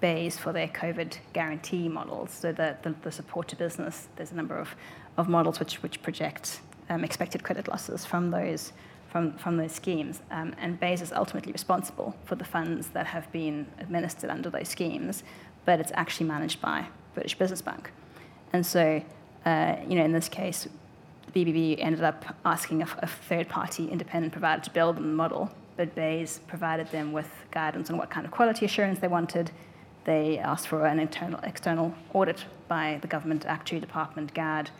[0.00, 2.30] BEIS for their COVID guarantee models.
[2.32, 4.74] So the, the, the, support to business, there's a number of,
[5.16, 8.72] of models which which project um, expected credit losses from those
[9.08, 10.20] from, from those schemes.
[10.30, 14.68] Um, and BEIS is ultimately responsible for the funds that have been administered under those
[14.68, 15.22] schemes,
[15.64, 17.90] but it's actually managed by British Business Bank.
[18.52, 19.02] And so,
[19.44, 20.68] uh, you know, in this case,
[21.36, 25.94] BBB ended up asking a, a third-party independent provider to build them the model, but
[25.94, 29.50] BEIS provided them with guidance on what kind of quality assurance they wanted.
[30.04, 34.70] They asked for an internal, external audit by the government actuary department, GAD,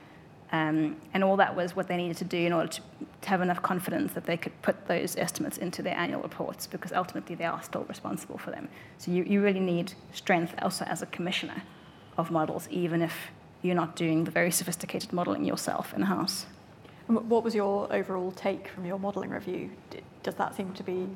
[0.50, 2.80] um, and all that was what they needed to do in order to,
[3.20, 6.90] to, have enough confidence that they could put those estimates into their annual reports, because
[6.90, 8.68] ultimately they are still responsible for them.
[8.96, 11.64] So you, you really need strength also as a commissioner
[12.16, 13.14] of models, even if
[13.62, 16.46] you're not doing the very sophisticated modeling yourself in the house.
[17.06, 19.70] What was your overall take from your modeling review?
[20.22, 21.08] Does that seem to be,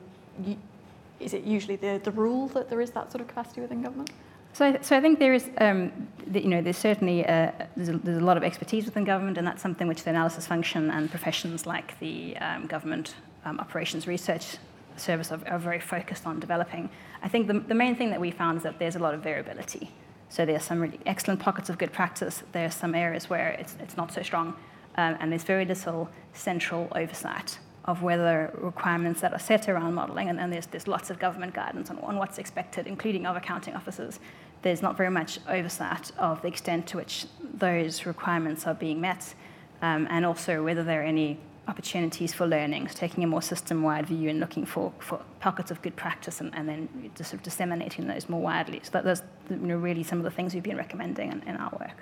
[1.19, 4.11] is it usually the, the rule that there is that sort of capacity within government?
[4.53, 7.89] So, I, so I think there is, um, the, you know, there's certainly a, there's,
[7.89, 10.91] a, there's a lot of expertise within government, and that's something which the analysis function
[10.91, 14.57] and professions like the um, government um, operations research
[14.97, 16.91] service are, are, very focused on developing.
[17.23, 19.23] I think the, the main thing that we found is that there's a lot of
[19.23, 19.91] variability.
[20.31, 22.43] So there are some really excellent pockets of good practice.
[22.53, 24.55] There are some areas where it's, it's not so strong,
[24.97, 30.29] um, and there's very little central oversight of whether requirements that are set around modelling,
[30.29, 33.75] and, and there's, there's lots of government guidance on, on what's expected, including of accounting
[33.75, 34.21] officers.
[34.63, 39.35] There's not very much oversight of the extent to which those requirements are being met,
[39.83, 41.39] um, and also whether there are any
[41.71, 45.97] opportunities for learning, taking a more system-wide view and looking for, for pockets of good
[45.97, 48.81] practice and, and then just sort of disseminating those more widely.
[48.83, 51.57] So that, that's you know, really some of the things we've been recommending in, in
[51.57, 51.97] our work.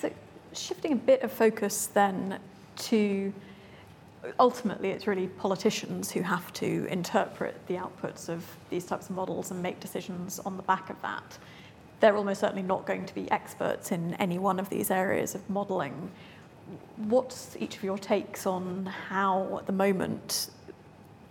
[0.00, 0.10] So
[0.52, 2.38] shifting a bit of focus then
[2.76, 3.32] to
[4.38, 9.50] ultimately it's really politicians who have to interpret the outputs of these types of models
[9.50, 11.38] and make decisions on the back of that.
[12.00, 15.48] They're almost certainly not going to be experts in any one of these areas of
[15.48, 16.10] modelling.
[16.96, 20.50] What's each of your takes on how, at the moment,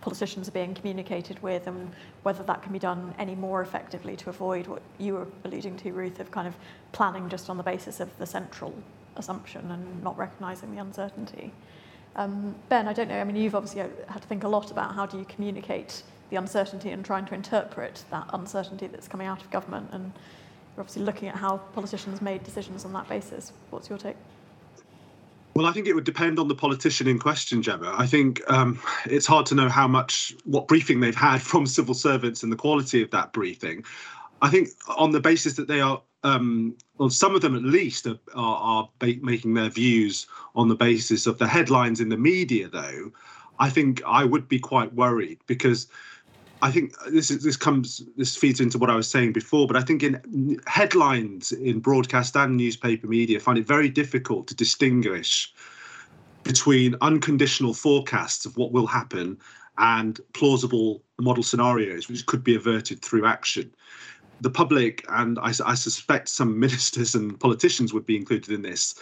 [0.00, 1.90] politicians are being communicated with and
[2.22, 5.92] whether that can be done any more effectively to avoid what you were alluding to,
[5.92, 6.54] Ruth, of kind of
[6.92, 8.72] planning just on the basis of the central
[9.16, 11.52] assumption and not recognising the uncertainty?
[12.14, 14.94] Um, ben, I don't know, I mean, you've obviously had to think a lot about
[14.94, 19.42] how do you communicate the uncertainty and trying to interpret that uncertainty that's coming out
[19.42, 19.88] of government.
[19.92, 20.12] And
[20.74, 23.52] you're obviously looking at how politicians made decisions on that basis.
[23.70, 24.16] What's your take?
[25.56, 27.94] Well, I think it would depend on the politician in question, Gemma.
[27.96, 31.94] I think um, it's hard to know how much, what briefing they've had from civil
[31.94, 33.82] servants and the quality of that briefing.
[34.42, 38.06] I think on the basis that they are um, well, some of them at least
[38.06, 42.68] are, are, are making their views on the basis of the headlines in the media,
[42.68, 43.10] though.
[43.58, 45.86] I think I would be quite worried because
[46.62, 49.76] I think this is this comes this feeds into what I was saying before, but
[49.76, 55.52] I think in headlines in broadcast and newspaper media find it very difficult to distinguish
[56.44, 59.36] between unconditional forecasts of what will happen
[59.78, 63.70] and plausible model scenarios which could be averted through action.
[64.40, 68.94] The public, and I, I, suspect some ministers and politicians would be included in this,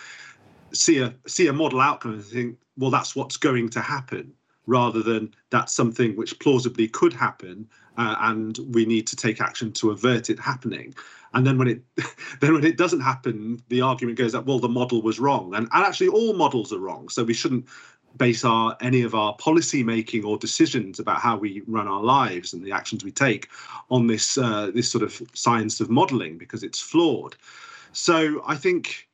[0.73, 4.33] see a see a model outcome and think, well, that's what's going to happen,
[4.67, 9.73] rather than that's something which plausibly could happen, uh, and we need to take action
[9.73, 10.95] to avert it happening.
[11.35, 11.83] And then when it
[12.41, 15.69] then when it doesn't happen, the argument goes that well, the model was wrong, and,
[15.73, 17.67] and actually all models are wrong, so we shouldn't
[18.17, 22.53] base our any of our policy making or decisions about how we run our lives
[22.53, 23.49] and the actions we take
[23.91, 27.37] on this uh, this sort of science of modeling because it's flawed.
[27.93, 29.09] So I think.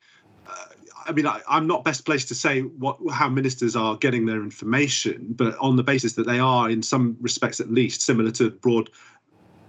[1.05, 4.43] I mean, I, am not best placed to say what how ministers are getting their
[4.43, 8.51] information, but on the basis that they are, in some respects at least, similar to
[8.51, 8.89] broad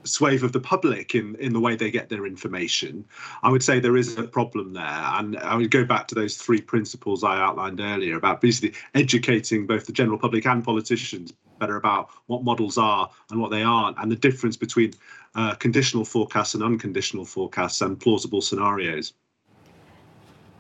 [0.05, 3.05] swathe of the public in, in the way they get their information,
[3.43, 4.85] I would say there is a problem there.
[4.85, 9.67] And I would go back to those three principles I outlined earlier about basically educating
[9.67, 13.97] both the general public and politicians better about what models are and what they aren't,
[13.99, 14.93] and the difference between
[15.37, 19.13] uh, conditional forecasts and unconditional forecasts and plausible scenarios.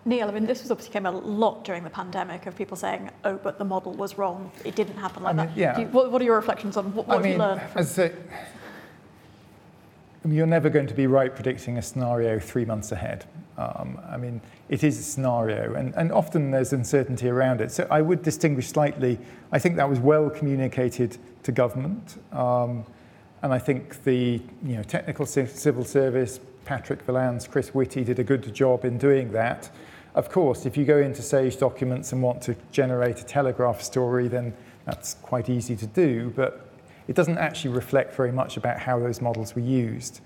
[0.04, 3.10] Neil, I mean, this was obviously came a lot during the pandemic of people saying,
[3.24, 4.50] "Oh, but the model was wrong.
[4.64, 5.78] It didn't happen like I mean, that." Yeah.
[5.78, 7.62] You, what, what, are your reflections on what, what I mean, you learned?
[7.70, 8.10] From- a,
[10.28, 13.26] you're never going to be right predicting a scenario three months ahead.
[13.58, 17.70] Um, I mean, it is a scenario, and, and often there's uncertainty around it.
[17.70, 19.18] So I would distinguish slightly.
[19.52, 22.84] I think that was well communicated to government, um,
[23.42, 28.24] and I think the you know, technical civil service, Patrick Vallance, Chris Whitty did a
[28.24, 29.70] good job in doing that.
[30.14, 34.28] Of course, if you go into SAGE documents and want to generate a telegraph story,
[34.28, 34.52] then
[34.84, 36.68] that's quite easy to do, but
[37.08, 40.20] it doesn't actually reflect very much about how those models were used.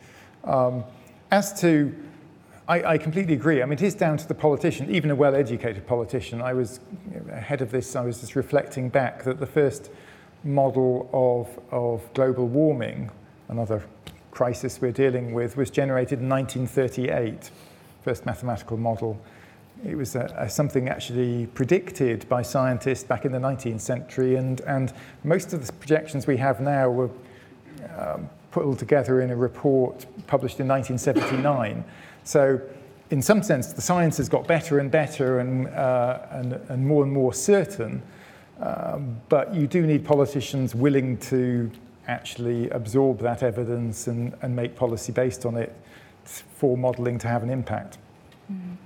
[0.45, 0.85] Um,
[1.31, 1.95] as to
[2.69, 3.63] I, I, completely agree.
[3.63, 6.43] I mean, it is down to the politician, even a well-educated politician.
[6.43, 6.81] I was
[7.31, 7.95] ahead of this.
[7.95, 9.91] I was just reflecting back that the first
[10.43, 13.11] model of, of global warming,
[13.49, 13.85] another
[14.33, 17.51] crisis we're dealing with, was generated in 1938.
[18.03, 19.21] First mathematical model.
[19.85, 20.17] It was
[20.49, 25.73] something actually predicted by scientists back in the 19th century, and, and most of the
[25.75, 27.11] projections we have now were
[27.97, 31.85] um, put all together in a report published in 1979.
[32.25, 32.61] So
[33.11, 37.05] in some sense, the science has got better and better and, uh, and, and more
[37.05, 38.03] and more certain,
[38.61, 41.71] um, but you do need politicians willing to
[42.09, 45.75] actually absorb that evidence and, and make policy based on it
[46.25, 47.99] for modelling to have an impact.
[48.51, 48.77] Mm.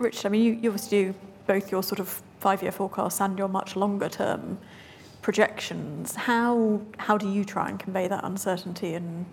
[0.00, 1.14] Richard, I mean, you, you obviously do
[1.46, 4.58] both your sort of five-year forecasts and your much longer-term
[5.20, 6.14] projections.
[6.14, 9.26] How, how do you try and convey that uncertainty and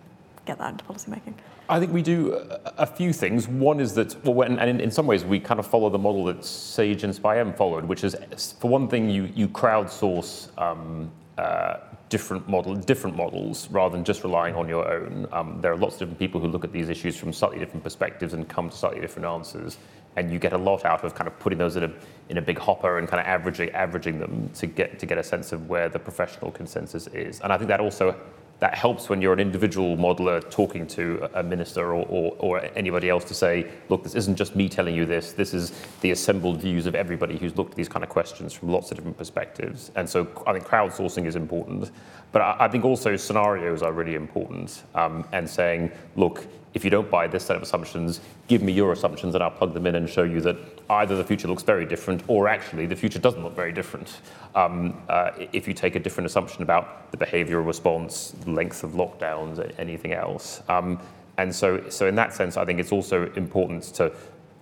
[0.46, 1.34] get that into policymaking?
[1.70, 2.34] I think we do
[2.78, 3.48] a few things.
[3.48, 6.26] One is that, well, and in, in some ways, we kind of follow the model
[6.26, 8.16] that Sage and SPI-M followed, which is,
[8.60, 11.78] for one thing, you, you crowdsource um, uh,
[12.10, 15.28] different model, different models rather than just relying on your own.
[15.32, 17.84] Um, there are lots of different people who look at these issues from slightly different
[17.84, 19.78] perspectives and come to slightly different answers.
[20.18, 21.92] And you get a lot out of kind of putting those in a,
[22.28, 25.24] in a big hopper and kind of averaging, averaging them to get, to get a
[25.24, 27.40] sense of where the professional consensus is.
[27.40, 28.16] And I think that also
[28.60, 33.08] that helps when you're an individual modeler talking to a minister or, or, or, anybody
[33.08, 36.60] else to say, look, this isn't just me telling you this, this is the assembled
[36.60, 39.92] views of everybody who's looked at these kind of questions from lots of different perspectives.
[39.96, 41.92] And so I think crowdsourcing is important.
[42.32, 46.48] But I, I think also scenarios are really important um, and saying, look,
[46.78, 49.74] if you don't buy this set of assumptions, give me your assumptions and I'll plug
[49.74, 50.56] them in and show you that
[50.92, 54.22] either the future looks very different or actually the future doesn't look very different.
[54.54, 59.74] Um, uh, if you take a different assumption about the behavioral response, length of lockdowns,
[59.80, 60.62] anything else.
[60.70, 61.02] Um,
[61.40, 64.14] and so, so in that sense, I think it's also important to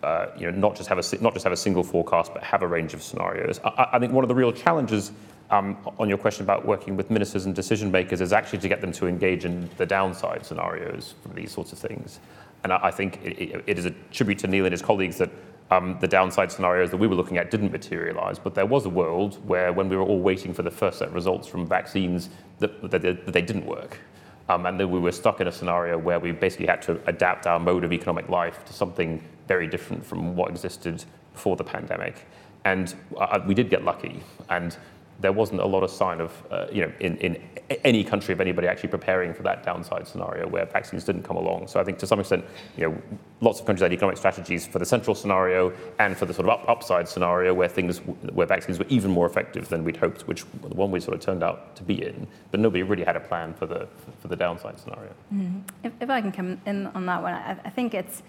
[0.02, 2.62] uh, you know, not just have a not just have a single forecast, but have
[2.62, 3.60] a range of scenarios.
[3.66, 5.12] I, I think one of the real challenges
[5.50, 8.82] um, on your question about working with ministers and decision makers is actually to get
[8.82, 12.20] them to engage in the downside scenarios for these sorts of things.
[12.64, 15.30] And I, I think it, it is a tribute to Neil and his colleagues that
[15.72, 18.90] um, the downside scenarios that we were looking at didn't materialize, but there was a
[18.90, 22.30] world where, when we were all waiting for the first set of results from vaccines,
[22.60, 24.00] that, that, that they didn't work.
[24.48, 27.48] Um, and then we were stuck in a scenario where we basically had to adapt
[27.48, 31.04] our mode of economic life to something very different from what existed
[31.34, 32.28] before the pandemic.
[32.64, 34.22] And uh, we did get lucky.
[34.50, 34.78] And
[35.20, 37.42] there wasn't a lot of sign of, uh, you know, in, in
[37.84, 41.68] any country of anybody actually preparing for that downside scenario where vaccines didn't come along.
[41.68, 42.46] So I think to some extent,
[42.78, 43.02] you know,
[43.42, 46.60] lots of countries had economic strategies for the central scenario and for the sort of
[46.60, 48.00] up, upside scenario where things,
[48.34, 51.22] where vaccines were even more effective than we'd hoped, which the one we sort of
[51.22, 52.28] turned out to be in.
[52.52, 53.88] But nobody really had a plan for the
[54.22, 55.12] for the downside scenario.
[55.34, 55.60] Mm-hmm.
[55.84, 58.24] If, if, I can come in on that one, I, I think it's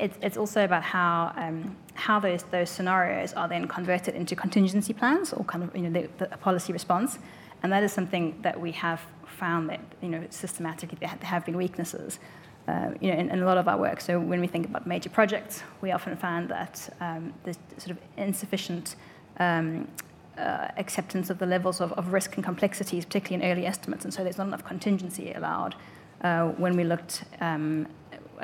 [0.00, 4.94] it's, it's also about how, um, how those, those scenarios are then converted into contingency
[4.94, 7.18] plans or kind of you know, the, the policy response.
[7.62, 11.56] And that is something that we have found that you know, systematically there have been
[11.56, 12.18] weaknesses
[12.66, 14.00] uh, you know, in, in, a lot of our work.
[14.00, 17.98] So when we think about major projects, we often find that um, there's sort of
[18.16, 18.96] insufficient
[19.38, 19.88] um,
[20.38, 24.14] uh, acceptance of the levels of, of, risk and complexities, particularly in early estimates, and
[24.14, 25.74] so there's not enough contingency allowed.
[26.22, 27.86] Uh, when we looked um,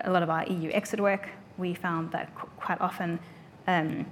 [0.05, 3.19] a lot of our EU exit work, we found that qu- quite often,
[3.67, 4.07] um,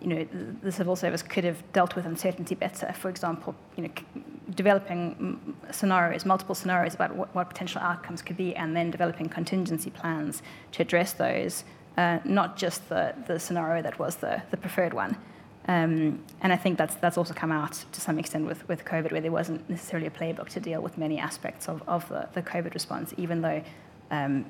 [0.00, 0.26] you know,
[0.62, 2.92] the, civil service could have dealt with uncertainty better.
[2.92, 4.22] For example, you know, c-
[4.54, 9.90] developing scenarios, multiple scenarios about what, what, potential outcomes could be, and then developing contingency
[9.90, 11.64] plans to address those,
[11.96, 15.16] uh, not just the, the scenario that was the, the preferred one.
[15.68, 19.12] Um, and I think that's that's also come out to some extent with, with COVID,
[19.12, 22.42] where there wasn't necessarily a playbook to deal with many aspects of, of the, the
[22.42, 23.62] COVID response, even though
[24.10, 24.46] um,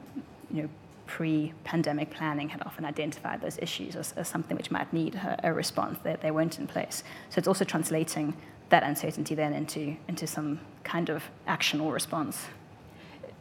[0.50, 0.68] you know
[1.10, 5.52] pre-pandemic planning had often identified those issues as, as something which might need a, a
[5.52, 7.02] response that they weren't in place.
[7.30, 8.36] So it's also translating
[8.68, 12.46] that uncertainty then into, into some kind of action or response.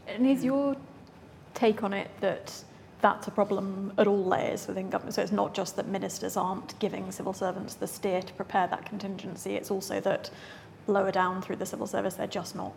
[0.08, 0.76] And is your
[1.54, 2.64] take on it that
[3.02, 5.14] that's a problem at all layers within government?
[5.14, 8.88] So it's not just that ministers aren't giving civil servants the steer to prepare that
[8.88, 10.32] contingency, it's also that
[10.88, 12.74] lower down through the civil service they're just not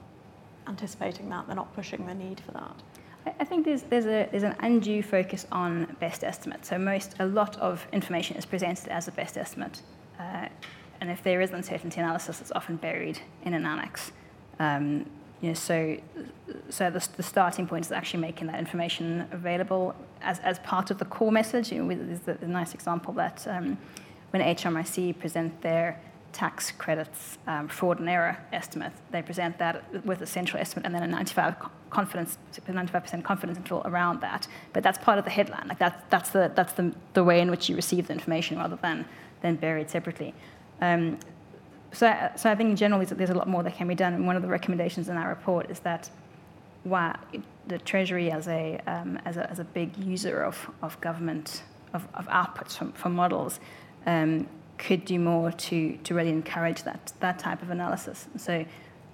[0.66, 2.76] anticipating that, they're not pushing the need for that.
[3.26, 6.64] I think there's, there's, a, there's an undue focus on best estimate.
[6.66, 9.82] So most, a lot of information is presented as a best estimate.
[10.18, 10.48] Uh,
[11.00, 14.12] and if there is uncertainty analysis, it's often buried in an annex.
[14.58, 15.06] Um,
[15.40, 15.96] you know, so
[16.70, 20.98] so the, the, starting point is actually making that information available as, as part of
[20.98, 21.72] the core message.
[21.72, 23.76] You know, there's a, nice example that um,
[24.30, 26.00] when HMRC present their
[26.32, 30.94] tax credits um, fraud and error estimate, they present that with a central estimate and
[30.94, 31.56] then a 95
[31.90, 34.48] confidence, 95% confidence interval around that.
[34.72, 35.68] But that's part of the headline.
[35.68, 38.76] Like that's that's the that's the, the way in which you receive the information rather
[38.76, 39.04] than
[39.42, 40.34] than buried separately.
[40.80, 41.18] Um,
[41.92, 44.14] so, so I think in general there's a lot more that can be done.
[44.14, 46.10] And one of the recommendations in our report is that
[46.84, 47.16] while
[47.66, 51.62] the Treasury as a, um, as a, as a big user of, of government,
[51.92, 53.60] of, of outputs from, from models,
[54.06, 54.48] um,
[54.82, 58.26] could do more to, to really encourage that, that type of analysis.
[58.36, 58.64] So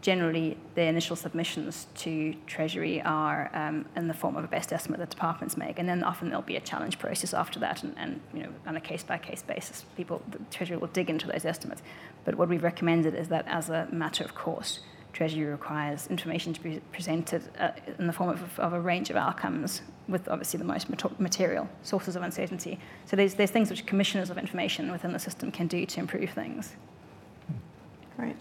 [0.01, 4.99] generally the initial submissions to Treasury are um, in the form of a best estimate
[5.01, 8.21] that departments make, and then often there'll be a challenge process after that, and, and
[8.33, 11.45] you know on a case by case basis, people the Treasury will dig into those
[11.45, 11.83] estimates.
[12.25, 14.81] But what we've recommended is that as a matter of course,
[15.13, 19.17] Treasury requires information to be presented uh, in the form of, of, a range of
[19.17, 20.89] outcomes, with obviously the most
[21.19, 22.79] material sources of uncertainty.
[23.07, 26.31] So there's there's things which commissioners of information within the system can do to improve
[26.31, 26.75] things.
[28.17, 28.37] Great.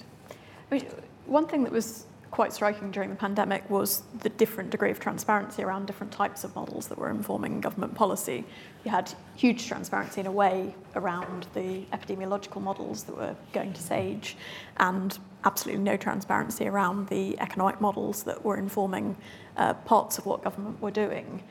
[0.72, 0.86] I mean,
[1.26, 5.64] one thing that was quite striking during the pandemic was the different degree of transparency
[5.64, 8.44] around different types of models that were informing government policy.
[8.84, 13.82] You had huge transparency in a way around the epidemiological models that were going to
[13.82, 14.36] SAGE,
[14.78, 19.16] and absolutely no transparency around the economic models that were informing
[19.56, 21.44] uh, parts of what government were doing.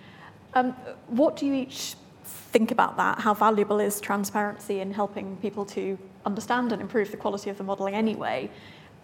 [0.54, 0.72] Um,
[1.08, 3.20] what do you each think about that?
[3.20, 7.64] How valuable is transparency in helping people to understand and improve the quality of the
[7.64, 8.50] modelling anyway?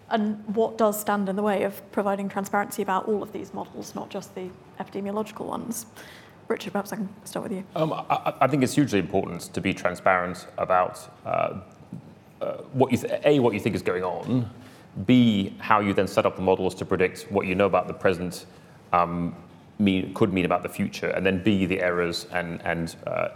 [0.09, 3.95] And what does stand in the way of providing transparency about all of these models,
[3.95, 4.49] not just the
[4.79, 5.85] epidemiological ones?
[6.47, 7.63] Richard, perhaps I can start with you.
[7.75, 11.61] Um, I, I, think it's hugely important to be transparent about uh,
[12.41, 14.49] uh, what you th- a what you think is going on,
[15.05, 17.93] b how you then set up the models to predict what you know about the
[17.93, 18.45] present
[18.91, 19.35] um,
[19.79, 23.29] mean, could mean about the future, and then b the errors and and uh,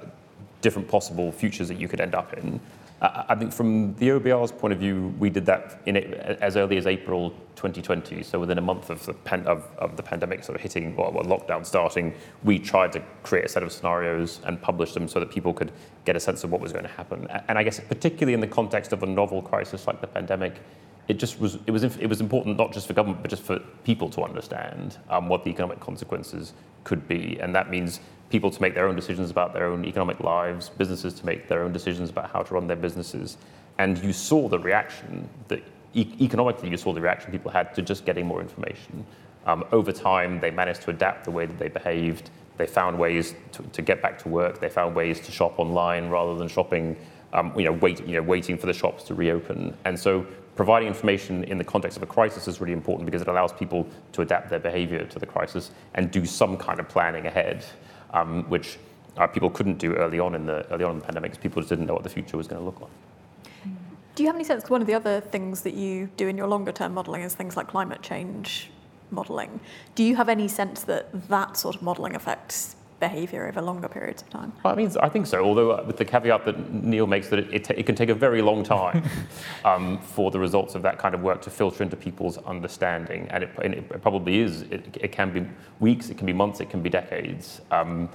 [0.62, 2.60] different possible futures that you could end up in.
[3.00, 6.88] I think from the OBR's point of view, we did that in as early as
[6.88, 8.24] April 2020.
[8.24, 11.12] So within a month of the, pan, of, of the pandemic sort of hitting, or
[11.12, 15.20] well, lockdown starting, we tried to create a set of scenarios and publish them so
[15.20, 15.72] that people could
[16.06, 17.28] get a sense of what was going to happen.
[17.48, 20.56] And I guess particularly in the context of a novel crisis like the pandemic,
[21.08, 23.60] it just was it was it was important not just for government but just for
[23.84, 26.54] people to understand um, what the economic consequences
[26.84, 28.00] could be, and that means
[28.30, 31.64] people to make their own decisions about their own economic lives, businesses to make their
[31.64, 33.38] own decisions about how to run their businesses.
[33.78, 35.64] And you saw the reaction that
[35.96, 39.06] economically, you saw the reaction people had to just getting more information.
[39.46, 42.30] Um, over time, they managed to adapt the way that they behaved.
[42.58, 44.60] They found ways to, to get back to work.
[44.60, 46.98] They found ways to shop online rather than shopping,
[47.34, 49.76] um, you know, wait, you know, waiting for the shops to reopen.
[49.86, 50.26] And so,
[50.58, 53.88] providing information in the context of a crisis is really important because it allows people
[54.12, 57.64] to adapt their behavior to the crisis and do some kind of planning ahead
[58.14, 58.78] um, which
[59.18, 61.62] uh, people couldn't do early on in the early on in the pandemic because people
[61.62, 62.92] just didn't know what the future was going to look like.
[64.16, 64.68] Do you have any sense?
[64.68, 67.56] One of the other things that you do in your longer term modelling is things
[67.56, 68.72] like climate change
[69.12, 69.60] modelling.
[69.94, 74.22] Do you have any sense that that sort of modelling affects behaviour over longer periods
[74.22, 74.52] of time?
[74.64, 75.44] Well, I mean, I think so.
[75.44, 78.16] Although uh, with the caveat that Neil makes that it, it, it can take a
[78.16, 79.04] very long time
[79.66, 83.44] um, for the results of that kind of work to filter into people's understanding, and
[83.44, 84.64] it, and it probably is.
[84.64, 85.48] It, can be
[85.80, 87.62] weeks, it can be months, it can be decades.
[87.72, 88.10] Um,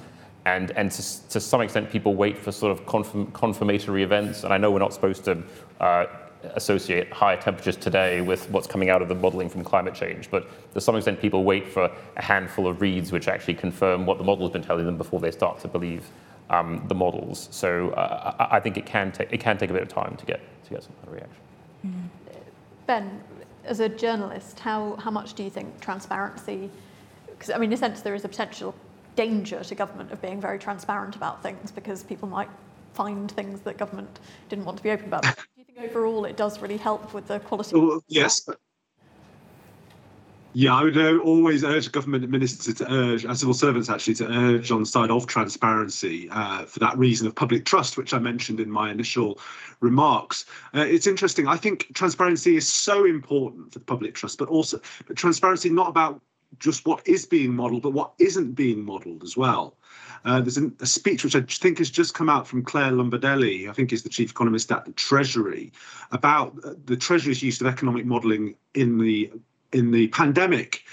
[0.44, 4.42] and and to, to, some extent, people wait for sort of confirm, confirmatory events.
[4.42, 5.42] And I know we're not supposed to
[5.80, 6.06] uh,
[6.54, 10.30] associate higher temperatures today with what's coming out of the modeling from climate change.
[10.30, 14.18] But to some extent, people wait for a handful of reads which actually confirm what
[14.18, 16.04] the model has been telling them before they start to believe
[16.50, 17.48] um, the models.
[17.50, 20.16] So uh, I, I think it can, take, it can take a bit of time
[20.16, 21.42] to get, to get some kind of reaction.
[21.86, 22.08] Mm.
[22.86, 23.20] Ben,
[23.64, 26.70] as a journalist, how, how much do you think transparency,
[27.26, 28.74] because I mean, in a sense, there is a potential
[29.16, 32.48] danger to government of being very transparent about things because people might
[32.94, 35.24] find things that government didn't want to be open about.
[35.80, 37.78] Overall it does really help with the quality?
[37.78, 38.48] Well, yes.
[40.54, 44.26] Yeah, I would uh, always urge government ministers to urge, and civil servants actually, to
[44.26, 48.18] urge on the side of transparency uh, for that reason of public trust, which I
[48.18, 49.40] mentioned in my initial
[49.80, 50.44] remarks.
[50.74, 51.48] Uh, it's interesting.
[51.48, 56.20] I think transparency is so important for public trust, but also but transparency not about
[56.58, 59.78] just what is being modelled, but what isn't being modelled as well.
[60.24, 63.68] Uh, there's a, a, speech which I think has just come out from Clare Lombardelli,
[63.68, 65.72] I think is the chief economist at the Treasury,
[66.12, 66.56] about
[66.86, 69.32] the Treasury's use of economic modelling in the
[69.72, 70.84] in the pandemic.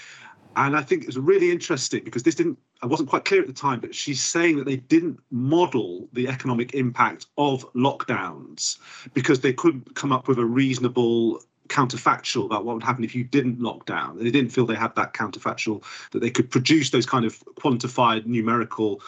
[0.56, 3.52] And I think it's really interesting because this didn't, I wasn't quite clear at the
[3.52, 8.78] time, but she's saying that they didn't model the economic impact of lockdowns
[9.14, 11.40] because they couldn't come up with a reasonable
[11.70, 14.18] counterfactual about what would happen if you didn't lock down.
[14.18, 18.26] They didn't feel they had that counterfactual that they could produce those kind of quantified
[18.26, 19.00] numerical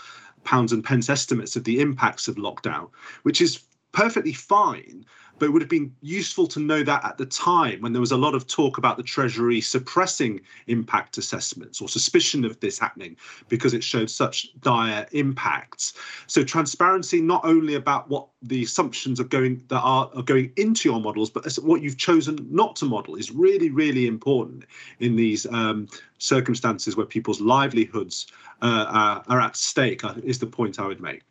[0.44, 2.88] pounds and pence estimates of the impacts of lockdown,
[3.24, 5.04] which is perfectly fine
[5.42, 8.12] but it would have been useful to know that at the time when there was
[8.12, 13.16] a lot of talk about the Treasury suppressing impact assessments or suspicion of this happening
[13.48, 15.94] because it showed such dire impacts.
[16.28, 20.88] So transparency not only about what the assumptions are going that are, are going into
[20.88, 24.64] your models, but what you've chosen not to model is really, really important
[25.00, 25.88] in these um,
[26.18, 28.28] circumstances where people's livelihoods
[28.62, 31.22] uh, are, are at stake, uh, is the point I would make.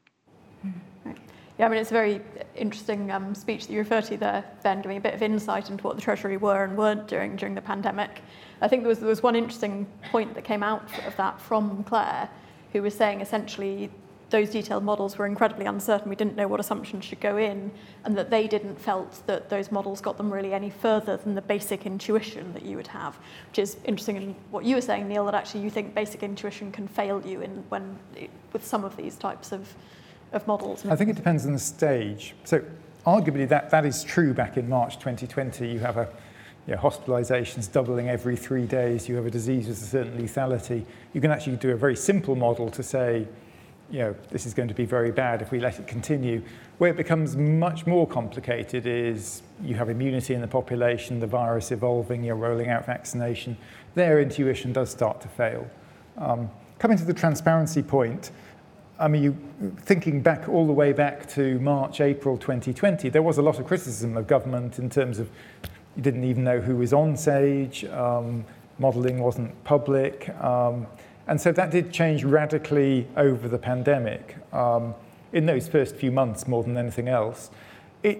[1.60, 2.22] Yeah, I mean, it's a very
[2.56, 5.84] interesting um, speech that you refer to there, Ben, giving a bit of insight into
[5.84, 8.22] what the Treasury were and weren't doing during the pandemic.
[8.62, 11.84] I think there was, there was one interesting point that came out of that from
[11.84, 12.30] Clare,
[12.74, 13.91] who was saying essentially
[14.32, 16.10] those detailed models were incredibly uncertain.
[16.10, 17.70] We didn't know what assumptions should go in,
[18.06, 21.41] and that they didn't felt that those models got them really any further than the
[21.41, 25.26] basic intuition that you would have, which is interesting in what you were saying, Neil,
[25.26, 27.99] that actually you think basic intuition can fail you in when
[28.54, 29.76] with some of these types of
[30.32, 30.86] of models?
[30.86, 32.36] I think it depends on the stage.
[32.43, 32.63] So
[33.05, 35.67] arguably that, that is true back in March 2020.
[35.67, 36.09] You have a
[36.67, 39.09] you know, hospitalizations doubling every three days.
[39.09, 40.86] You have a disease with a certain lethality.
[41.13, 43.27] You can actually do a very simple model to say,
[43.89, 46.41] you know, this is going to be very bad if we let it continue.
[46.77, 51.71] Where it becomes much more complicated is you have immunity in the population, the virus
[51.71, 53.57] evolving, you're rolling out vaccination.
[53.95, 55.67] Their intuition does start to fail.
[56.17, 58.32] Um, coming to the transparency point,
[59.02, 59.38] I mean, you,
[59.78, 63.66] thinking back all the way back to March, April 2020, there was a lot of
[63.66, 65.28] criticism of government in terms of
[65.95, 68.45] you didn't even know who was on Sage, um,
[68.78, 70.30] modelling wasn't public.
[70.39, 70.86] Um,
[71.26, 74.93] and so that did change radically over the pandemic um,
[75.34, 77.49] in those first few months more than anything else.
[78.04, 78.20] It,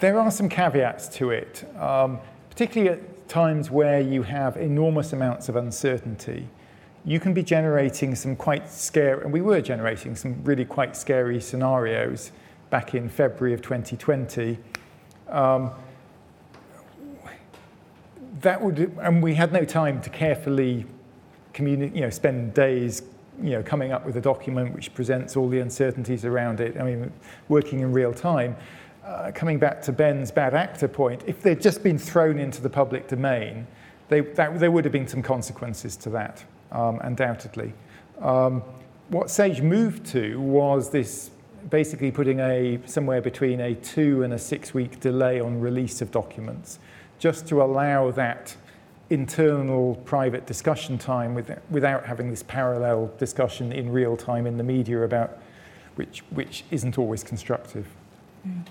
[0.00, 2.18] there are some caveats to it, um,
[2.50, 6.48] particularly at times where you have enormous amounts of uncertainty
[7.04, 11.40] you can be generating some quite scary, and we were generating some really quite scary
[11.40, 12.32] scenarios
[12.68, 14.58] back in February of 2020.
[15.28, 15.70] Um,
[18.42, 20.86] that would, and we had no time to carefully
[21.52, 23.02] communicate, you know, spend days,
[23.42, 26.78] you know, coming up with a document which presents all the uncertainties around it.
[26.78, 27.12] I mean,
[27.48, 28.56] working in real time.
[29.04, 32.70] Uh, coming back to Ben's bad actor point, if they'd just been thrown into the
[32.70, 33.66] public domain,
[34.08, 37.72] they, that, there would have been some consequences to that um, undoubtedly.
[38.20, 38.62] Um,
[39.08, 41.30] what Sage moved to was this
[41.68, 46.10] basically putting a somewhere between a two and a six week delay on release of
[46.10, 46.78] documents,
[47.18, 48.56] just to allow that
[49.10, 54.62] internal private discussion time with, without having this parallel discussion in real time in the
[54.62, 55.38] media about
[55.96, 57.86] which, which isn't always constructive.
[58.46, 58.64] Mm.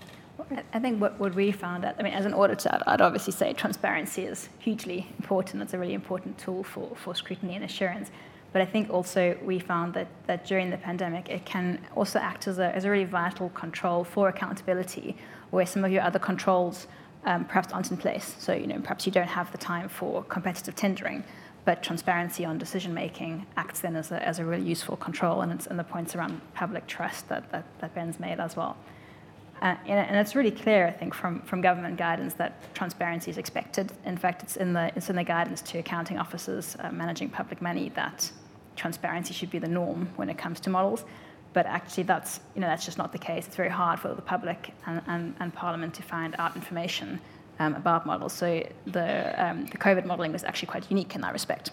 [0.73, 3.33] I think what, what we found, that I mean, as an auditor, I'd, I'd obviously
[3.33, 5.61] say transparency is hugely important.
[5.61, 8.09] It's a really important tool for, for scrutiny and assurance.
[8.51, 12.47] But I think also we found that, that during the pandemic, it can also act
[12.47, 15.15] as a, as a really vital control for accountability,
[15.51, 16.87] where some of your other controls
[17.25, 18.35] um, perhaps aren't in place.
[18.39, 21.23] So, you know, perhaps you don't have the time for competitive tendering,
[21.63, 25.51] but transparency on decision making acts then as a, as a really useful control, and
[25.51, 28.77] it's and the points around public trust that, that, that Ben's made as well.
[29.61, 33.91] Uh, and it's really clear, I think, from, from government guidance that transparency is expected.
[34.05, 37.61] In fact, it's in the, it's in the guidance to accounting officers uh, managing public
[37.61, 38.31] money that
[38.77, 41.03] transparency should be the norm when it comes to models.
[41.51, 43.47] But actually, that's, you know, that's just not the case.
[43.47, 47.19] It's very hard for the public and, and, and Parliament to find out information
[47.59, 48.31] um, about models.
[48.33, 51.71] So the, um, the COVID modeling was actually quite unique in that respect.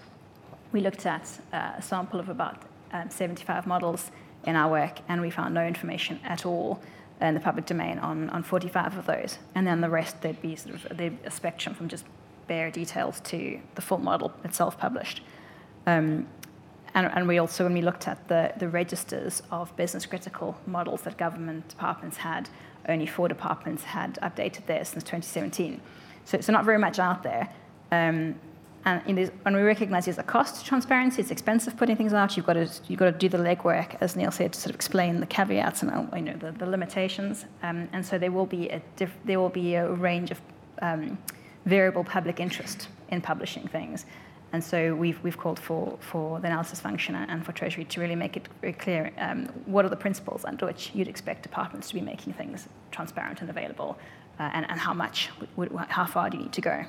[0.73, 2.63] We looked at uh, a sample of about
[2.93, 4.11] um, 75 models
[4.45, 6.81] in our work, and we found no information at all
[7.21, 9.39] in the public domain on, on 45 of those.
[9.55, 12.05] And then the rest, there'd be sort of a spectrum from just
[12.47, 15.23] bare details to the full model itself published.
[15.87, 16.27] Um,
[16.95, 21.03] and, and, we also, when we looked at the, the registers of business critical models
[21.03, 22.49] that government departments had,
[22.89, 25.81] only four departments had updated theirs since 2017.
[26.25, 27.49] So, so not very much out there.
[27.93, 28.37] Um,
[28.87, 32.37] and when we recognize there's a cost to transparency, it's expensive putting things out.
[32.37, 34.77] You've got to you've got to do the legwork, as Neil said, to sort of
[34.77, 37.47] explain the caveats and you know the, the limitations.
[37.65, 40.41] Um, and so there will be a diff, there will be a range of
[40.83, 41.19] um,
[41.65, 44.07] variable public interest in publishing things.
[44.53, 48.15] And so we've, we've called for, for the analysis function and for Treasury to really
[48.15, 51.95] make it very clear um, what are the principles under which you'd expect departments to
[51.95, 53.99] be making things transparent and available,
[54.39, 55.31] uh, and, and how much,
[55.89, 56.85] how far do you need to go.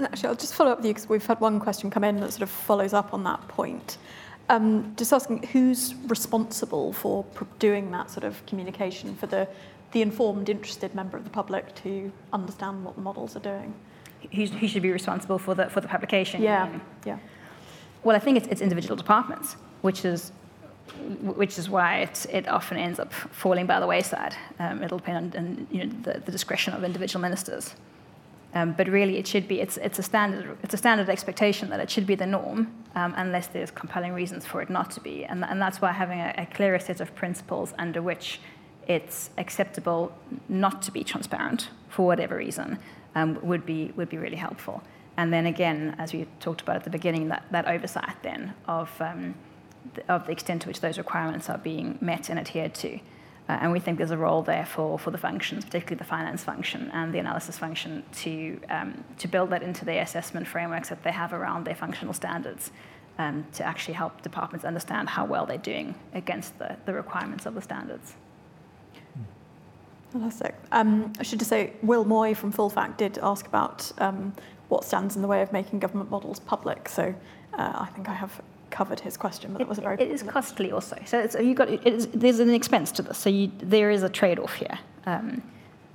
[0.00, 2.32] Actually, I'll just follow up with you because we've had one question come in that
[2.32, 3.98] sort of follows up on that point.
[4.48, 7.24] Um, just asking who's responsible for
[7.58, 9.48] doing that sort of communication for the,
[9.92, 13.74] the informed, interested member of the public to understand what the models are doing?
[14.34, 16.42] Who, who should be responsible for the, for the publication?
[16.42, 17.18] Yeah, yeah.
[18.04, 20.32] Well, I think it's, it's individual departments, which is
[21.22, 24.36] which is why it, it often ends up falling by the wayside.
[24.58, 27.74] Um, it'll depend on, on you know, the, the, discretion of individual ministers.
[28.56, 31.78] Um, but really, it should be, it's, it's, a standard, it's a standard expectation that
[31.78, 35.26] it should be the norm, um, unless there's compelling reasons for it not to be.
[35.26, 38.40] And, and that's why having a, a clearer set of principles under which
[38.88, 40.16] it's acceptable
[40.48, 42.78] not to be transparent for whatever reason
[43.14, 44.82] um, would, be, would be really helpful.
[45.18, 48.90] And then again, as we talked about at the beginning, that, that oversight then of
[49.02, 49.34] um,
[50.08, 52.98] of the extent to which those requirements are being met and adhered to.
[53.48, 56.42] Uh, and we think there's a role there for, for the functions, particularly the finance
[56.42, 61.02] function and the analysis function, to, um, to build that into the assessment frameworks that
[61.04, 62.72] they have around their functional standards
[63.18, 67.54] um, to actually help departments understand how well they're doing against the, the requirements of
[67.54, 68.14] the standards.
[70.10, 70.54] Fantastic.
[70.72, 74.32] Um, I should just say, Will Moy from Full Fact did ask about um,
[74.68, 76.88] what stands in the way of making government models public.
[76.88, 77.14] So
[77.54, 78.40] uh, I think I have
[78.76, 79.96] covered his question, but it, was a very.
[79.98, 80.98] It is costly also.
[81.06, 81.68] So it's, you got
[82.12, 83.16] there's an expense to this.
[83.16, 84.78] So you, there is a trade-off here.
[85.06, 85.42] Um,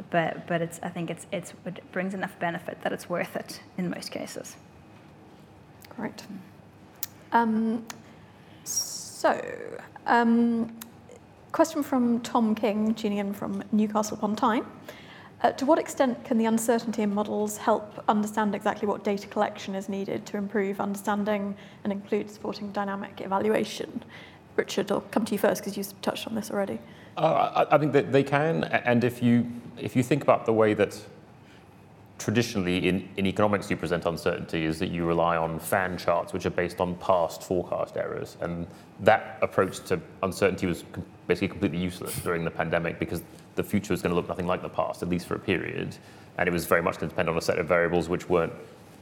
[0.09, 3.61] but but it's I think it's it's it brings enough benefit that it's worth it
[3.77, 4.55] in most cases.
[5.95, 6.23] Great.
[7.33, 7.85] Um,
[8.63, 9.39] so,
[10.07, 10.75] um,
[11.51, 14.65] question from Tom King, tuning in from Newcastle upon Tyne.
[15.43, 19.73] Uh, to what extent can the uncertainty in models help understand exactly what data collection
[19.73, 24.03] is needed to improve understanding and include supporting dynamic evaluation?
[24.55, 26.79] Richard, I'll come to you first because you touched on this already.
[27.17, 30.53] Uh, I, I think that they can, and if you if you think about the
[30.53, 30.99] way that
[32.19, 36.45] traditionally in, in economics you present uncertainty is that you rely on fan charts which
[36.45, 38.67] are based on past forecast errors and
[38.99, 40.83] that approach to uncertainty was
[41.25, 43.23] basically completely useless during the pandemic because
[43.61, 45.95] the future was going to look nothing like the past, at least for a period.
[46.37, 48.53] And it was very much going to depend on a set of variables which weren't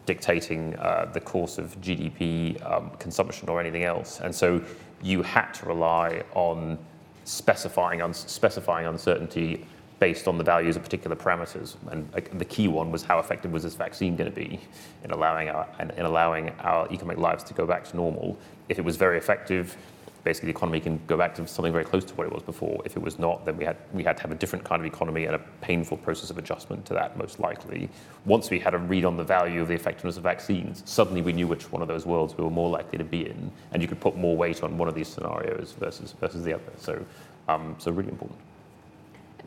[0.05, 4.20] dictating uh, the course of GDP um, consumption or anything else.
[4.20, 4.62] And so
[5.01, 6.78] you had to rely on
[7.24, 9.66] specifying, un- specifying uncertainty
[9.99, 11.76] based on the values of particular parameters.
[11.91, 14.60] And uh, the key one was how effective was this vaccine going to be
[15.03, 18.38] in allowing our, in allowing our economic lives to go back to normal.
[18.68, 19.78] If it was very effective,
[20.24, 22.82] basically the economy can go back to something very close to what it was before.
[22.86, 24.86] If it was not, then we had we had to have a different kind of
[24.86, 27.89] economy and a painful process of adjustment to that, most likely.
[28.26, 31.34] Once we had a read on the value of the effectiveness of vaccines, suddenly we
[31.34, 33.88] knew which one of those worlds we were more likely to be in, and you
[33.88, 36.72] could put more weight on one of these scenarios versus versus the other.
[36.78, 37.05] So,
[37.47, 38.39] um, so really important.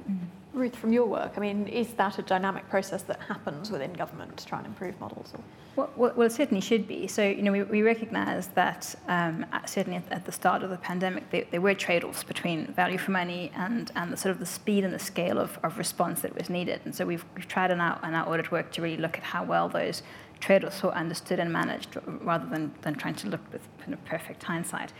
[0.09, 0.42] Mm-hmm.
[0.55, 4.37] Ruth, from your work, I mean, is that a dynamic process that happens within government
[4.37, 5.33] to try and improve models?
[5.77, 7.07] Well, well, well, it certainly should be.
[7.07, 10.77] So, you know, we, we recognise that um, certainly at, at, the start of the
[10.77, 14.47] pandemic, there, there, were trade-offs between value for money and, and the sort of the
[14.47, 16.83] speed and the scale of, of response that was needed.
[16.85, 19.25] And so we've, we've tried in our, in our audit work to really look at
[19.25, 20.03] how well those
[20.41, 24.43] trade-offs were understood and managed rather than, than trying to look with kind of perfect
[24.43, 24.93] hindsight.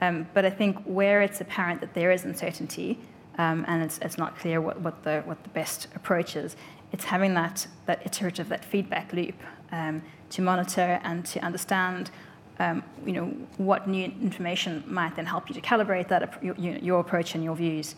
[0.00, 3.00] Um, but I think where it's apparent that there is uncertainty,
[3.38, 6.56] um, and it's, it's not clear what, what, the, what the best approach is.
[6.92, 9.36] It's having that, that iterative, that feedback loop
[9.72, 12.10] um, to monitor and to understand
[12.58, 13.26] um, you know,
[13.56, 17.56] what new information might then help you to calibrate that, your, your approach and your
[17.56, 17.94] views.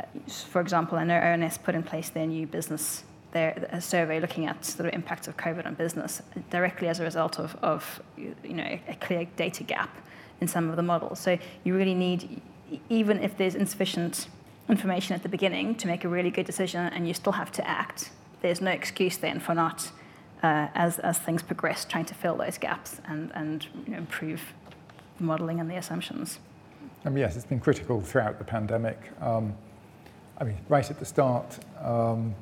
[0.00, 4.20] Uh, for example, I know ONS put in place their new business their a survey
[4.20, 8.34] looking at the impacts of COVID on business directly as a result of, of you
[8.54, 9.94] know, a clear data gap
[10.40, 11.18] in some of the models.
[11.18, 12.40] So you really need,
[12.88, 14.28] even if there's insufficient
[14.68, 17.66] information at the beginning to make a really good decision, and you still have to
[17.66, 18.10] act.
[18.42, 19.90] There's no excuse then for not,
[20.42, 24.40] uh, as, as things progress, trying to fill those gaps and, and you know, improve
[25.16, 26.38] the modelling and the assumptions.
[27.04, 28.98] Um, yes, it's been critical throughout the pandemic.
[29.20, 29.54] Um,
[30.38, 32.34] I mean, right at the start, um,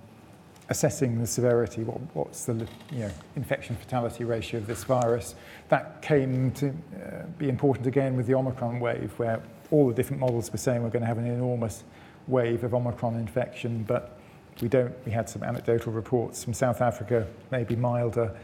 [0.68, 2.54] assessing the severity, what, what's the
[2.92, 5.34] you know, infection fatality ratio of this virus,
[5.68, 10.20] that came to uh, be important again with the Omicron wave, where all the different
[10.20, 11.84] models were saying we're going to have an enormous
[12.26, 14.18] wave of Omicron infection, but
[14.60, 14.94] we don't.
[15.04, 18.34] We had some anecdotal reports from South Africa, maybe milder.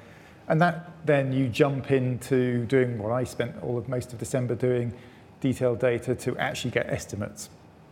[0.48, 4.54] And that then you jump into doing what I spent all of most of December
[4.54, 4.92] doing,
[5.40, 7.48] detailed data to actually get estimates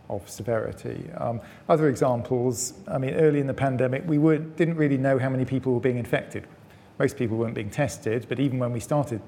[0.09, 1.09] of severity.
[1.17, 5.29] Um, other examples, I mean, early in the pandemic, we were, didn't really know how
[5.29, 6.45] many people were being infected.
[6.99, 9.21] Most people weren't being tested, but even when we started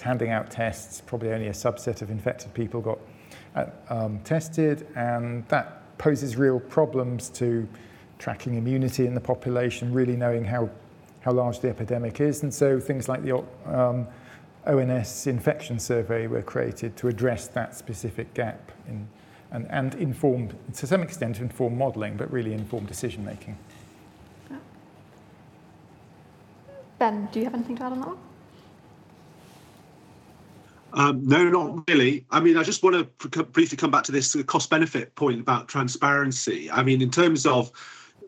[0.00, 2.98] handing out tests, probably only a subset of infected people got
[3.54, 7.68] uh, um, tested, and that poses real problems to
[8.18, 10.68] tracking immunity in the population, really knowing how,
[11.20, 12.42] how large the epidemic is.
[12.42, 14.06] And so things like the um,
[14.66, 19.06] ONS infection survey were created to address that specific gap in,
[19.50, 23.56] and, and inform, to some extent, inform modelling, but really inform decision making.
[26.98, 28.18] Ben, do you have anything to add on that one?
[30.92, 32.24] Um, no, not really.
[32.30, 35.68] I mean, I just want to briefly come back to this cost benefit point about
[35.68, 36.70] transparency.
[36.70, 37.70] I mean, in terms of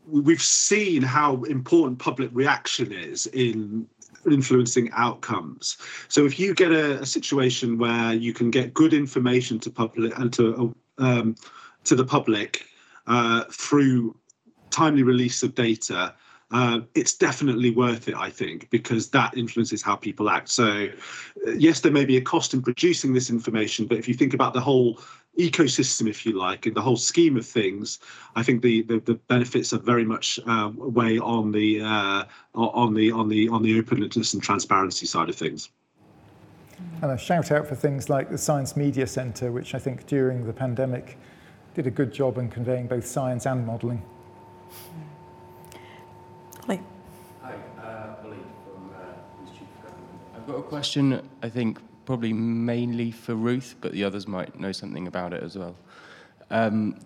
[0.06, 3.86] we've seen how important public reaction is in
[4.30, 5.78] influencing outcomes.
[6.08, 10.18] So if you get a, a situation where you can get good information to public
[10.18, 11.36] and to um,
[11.84, 12.66] to the public
[13.06, 14.14] uh, through
[14.70, 16.14] timely release of data,
[16.50, 20.48] uh, it's definitely worth it, I think, because that influences how people act.
[20.48, 20.88] So,
[21.46, 24.34] uh, yes, there may be a cost in producing this information, but if you think
[24.34, 24.98] about the whole
[25.38, 28.00] ecosystem, if you like, and the whole scheme of things,
[28.34, 32.24] I think the the, the benefits are very much uh, on the uh,
[32.54, 35.70] on the on the on the openness and transparency side of things.
[37.02, 40.46] And a shout out for things like the Science Media Centre, which I think during
[40.46, 41.16] the pandemic
[41.74, 44.02] did a good job in conveying both science and modelling.
[46.68, 46.80] Ollie.
[47.42, 50.20] Hi, uh, Ollie from uh, Institute of Government.
[50.36, 54.72] I've got a question, I think, probably mainly for Ruth, but the others might know
[54.72, 55.76] something about it as well.
[56.50, 56.98] Um,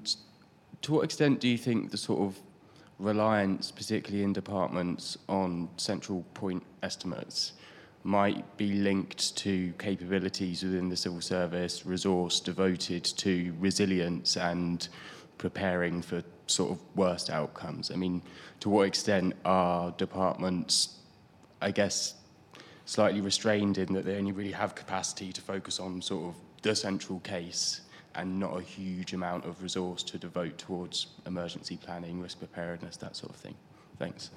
[0.82, 2.40] to what extent do you think the sort of
[2.98, 7.52] reliance, particularly in departments, on central point estimates
[8.02, 14.88] might be linked to capabilities within the civil service, resource devoted to resilience and
[15.36, 17.90] preparing for sort of worst outcomes?
[17.90, 18.22] I mean,
[18.60, 20.98] to what extent are departments,
[21.60, 22.14] I guess,
[22.86, 26.74] slightly restrained in that they only really have capacity to focus on sort of the
[26.74, 27.82] central case
[28.14, 33.16] and not a huge amount of resource to devote towards emergency planning, risk preparedness, that
[33.16, 33.54] sort of thing?
[33.98, 34.30] Thanks.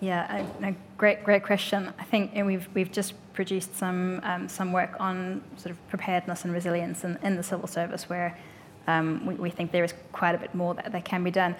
[0.00, 1.92] Yeah, a, a great, great question.
[1.98, 6.52] I think we've we've just produced some um, some work on sort of preparedness and
[6.52, 8.36] resilience in, in the civil service, where
[8.86, 11.54] um, we, we, think there is quite a bit more that, that can be done.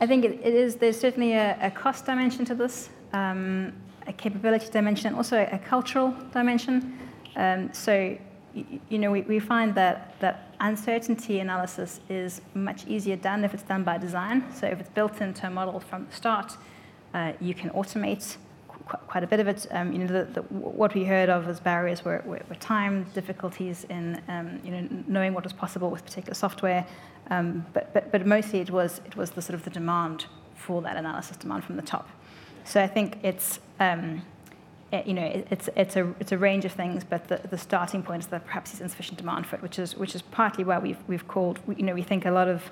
[0.00, 3.72] I think it, it is there's certainly a, a cost dimension to this, um,
[4.08, 6.98] a capability dimension, and also a cultural dimension.
[7.36, 8.16] Um, so,
[8.54, 13.62] you, know, we, we find that that uncertainty analysis is much easier done if it's
[13.62, 14.44] done by design.
[14.54, 16.56] So, if it's built into a model from the start,
[17.14, 18.36] uh, you can automate
[19.06, 19.66] quite a bit of it.
[19.70, 23.04] Um, you know, the, the, what we heard of as barriers were, were, were time,
[23.14, 26.86] difficulties in um, you know, knowing what was possible with particular software,
[27.30, 30.80] um, but, but, but mostly it was, it was the sort of the demand for
[30.82, 32.08] that analysis, demand from the top.
[32.68, 34.20] So I think it's, um,
[34.92, 37.56] it, you know, it, it's, it's, a, it's a range of things, but the, the
[37.56, 40.64] starting point is that perhaps there's insufficient demand for it, which is, which is partly
[40.64, 42.62] why we've, we've called, you know, we think a lot of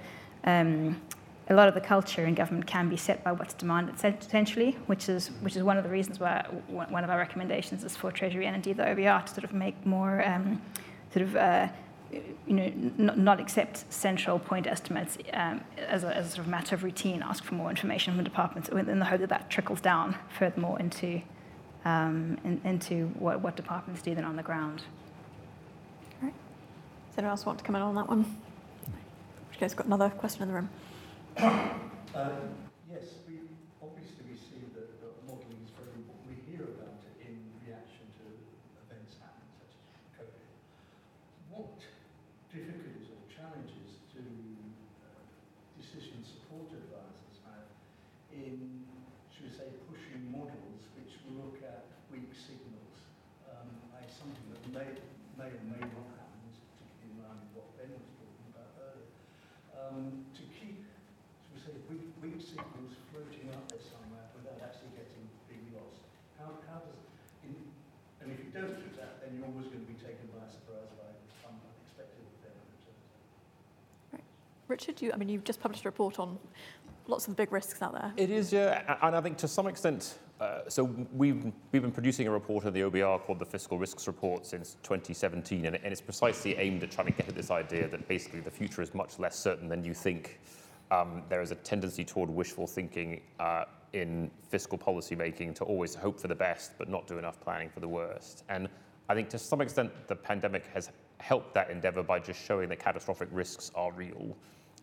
[0.45, 1.01] um,
[1.49, 5.09] a lot of the culture in government can be set by what's demanded essentially, which
[5.09, 8.47] is which is one of the reasons why one of our recommendations is for Treasury
[8.47, 10.61] and indeed the OBR to sort of make more um,
[11.13, 11.69] sort of uh,
[12.47, 16.49] you know not, not, accept central point estimates um, as, a, as a sort of
[16.49, 19.81] matter of routine, ask for more information from departments in the hope that that trickles
[19.81, 21.23] down furthermore into
[21.85, 24.83] um, in, into what, what departments do then on the ground.
[26.21, 26.35] All right.
[27.11, 28.25] Does anyone else want to come in on that one?
[29.53, 30.71] You guys got another question in the room.
[32.17, 33.45] Um, yes, we
[33.85, 36.33] obviously we see that, that modelling is very important.
[36.33, 38.25] We hear about it in reaction to
[38.89, 40.49] events happening, such as COVID.
[41.53, 41.77] What
[42.49, 45.29] difficulties or challenges do uh,
[45.77, 47.69] decision support advisors have
[48.33, 48.89] in,
[49.29, 52.97] should we say, pushing models which look at weak signals
[53.53, 53.69] um,
[54.01, 54.89] as something that may,
[55.37, 59.13] may or may not happen, particularly in line with what Ben was talking about earlier,
[59.77, 60.47] um, to
[62.27, 66.03] weak signals floating up there somewhere without actually getting being lost.
[66.35, 66.99] How, how does,
[67.47, 67.55] in,
[68.19, 70.91] and if you don't do that, then you're always going to be taken by surprise
[70.99, 71.07] by
[71.39, 72.59] some unexpected event.
[74.11, 74.27] Right.
[74.77, 76.37] Richard, you, I mean, you've just published a report on
[77.07, 78.13] lots of the big risks out there.
[78.19, 82.27] It is, yeah, and I think to some extent, uh, so we've, we've been producing
[82.27, 86.03] a report in the OBR called the Fiscal Risks Report since 2017, and, and it's
[86.03, 89.19] precisely aimed at trying to get at this idea that basically the future is much
[89.19, 90.41] less certain than you think
[90.91, 93.65] um, there is a tendency toward wishful thinking uh,
[93.95, 97.71] in fiscal policy making to always hope for the best but not do enough planning
[97.71, 98.45] for the worst.
[98.51, 98.69] And
[99.09, 102.79] I think to some extent the pandemic has helped that endeavor by just showing that
[102.79, 104.37] catastrophic risks are real.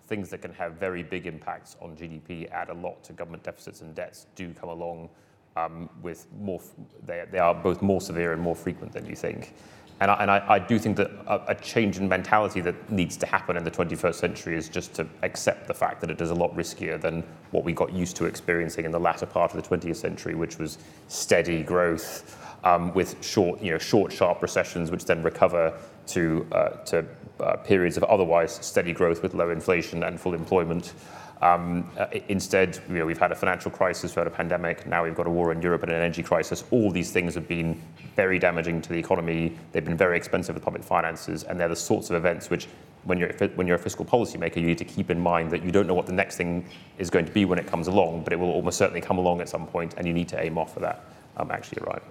[0.07, 3.81] Things that can have very big impacts on GDP, add a lot to government deficits
[3.81, 5.09] and debts, do come along
[5.55, 6.61] um, with more,
[7.05, 9.53] they, they are both more severe and more frequent than you think.
[9.99, 13.15] And I, and I, I do think that a, a, change in mentality that needs
[13.17, 16.31] to happen in the 21st century is just to accept the fact that it is
[16.31, 19.61] a lot riskier than what we got used to experiencing in the latter part of
[19.61, 20.77] the 20th century, which was
[21.07, 25.77] steady growth um, with short, you know, short, sharp recessions, which then recover
[26.07, 27.05] to, uh, to
[27.39, 30.93] uh, periods of otherwise steady growth with low inflation and full employment.
[31.41, 35.03] Um, uh, instead, you know, we've had a financial crisis, we've had a pandemic, now
[35.03, 36.63] we've got a war in Europe and an energy crisis.
[36.71, 37.81] All these things have been
[38.15, 39.57] very damaging to the economy.
[39.73, 42.67] They've been very expensive for public finances, and they're the sorts of events which,
[43.03, 45.71] when you're, when you're a fiscal policymaker, you need to keep in mind that you
[45.71, 46.65] don't know what the next thing
[46.97, 49.41] is going to be when it comes along, but it will almost certainly come along
[49.41, 51.03] at some point, and you need to aim off for that
[51.35, 52.03] um, actually arrive.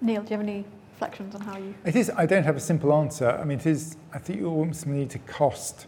[0.00, 0.64] Neil, do you have any
[1.02, 1.74] reflections on how you?
[1.84, 2.10] It is.
[2.16, 3.30] I don't have a simple answer.
[3.30, 3.96] I mean, it is.
[4.12, 5.86] I think you almost need to cost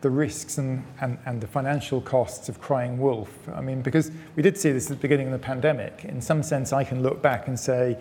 [0.00, 3.30] the risks and, and, and the financial costs of crying wolf.
[3.54, 6.04] I mean, because we did see this at the beginning of the pandemic.
[6.04, 7.98] In some sense, I can look back and say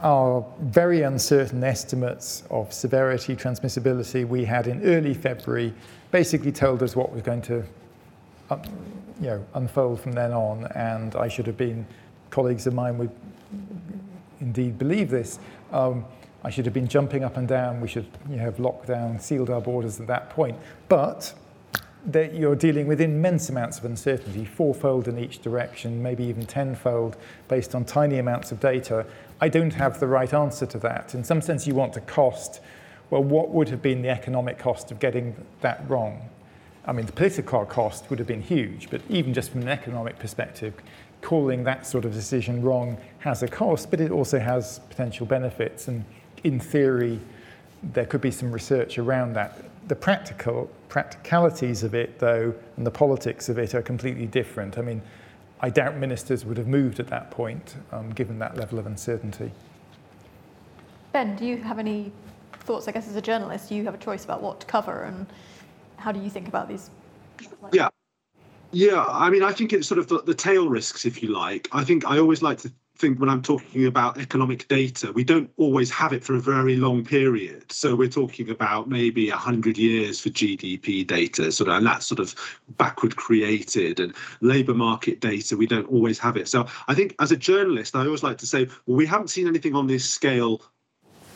[0.00, 5.74] our very uncertain estimates of severity, transmissibility we had in early February
[6.10, 7.62] basically told us what was going to
[8.48, 8.58] uh,
[9.20, 10.66] you know, unfold from then on.
[10.74, 11.86] And I should have been,
[12.30, 13.10] colleagues of mine would
[14.40, 15.38] indeed believe this.
[15.72, 16.04] Um,
[16.44, 17.80] I should have been jumping up and down.
[17.80, 20.56] We should you know, have locked down, sealed our borders at that point.
[20.88, 21.34] But
[22.06, 27.16] that you're dealing with immense amounts of uncertainty, fourfold in each direction, maybe even tenfold,
[27.48, 29.04] based on tiny amounts of data.
[29.40, 31.14] I don't have the right answer to that.
[31.14, 32.60] In some sense, you want to cost,
[33.10, 36.28] well, what would have been the economic cost of getting that wrong?
[36.86, 40.18] I mean, the political cost would have been huge, but even just from an economic
[40.18, 40.74] perspective,
[41.20, 45.88] calling that sort of decision wrong has a cost, but it also has potential benefits.
[45.88, 46.04] And
[46.44, 47.18] in theory,
[47.82, 49.64] there could be some research around that.
[49.88, 54.78] The practical practicalities of it, though, and the politics of it are completely different.
[54.78, 55.02] I mean,
[55.60, 59.50] I doubt ministers would have moved at that point, um, given that level of uncertainty.
[61.12, 62.12] Ben, do you have any
[62.60, 62.88] thoughts?
[62.88, 65.26] I guess as a journalist, you have a choice about what to cover, and
[65.96, 66.90] how do you think about these?
[67.72, 67.88] Yeah,
[68.72, 69.04] yeah.
[69.08, 71.68] I mean, I think it's sort of the, the tail risks, if you like.
[71.72, 75.50] I think I always like to think when I'm talking about economic data, we don't
[75.56, 77.70] always have it for a very long period.
[77.70, 82.20] So we're talking about maybe 100 years for GDP data, sort of, and that's sort
[82.20, 82.34] of
[82.76, 84.00] backward created.
[84.00, 86.48] And labour market data, we don't always have it.
[86.48, 89.46] So I think as a journalist, I always like to say, well, we haven't seen
[89.46, 90.62] anything on this scale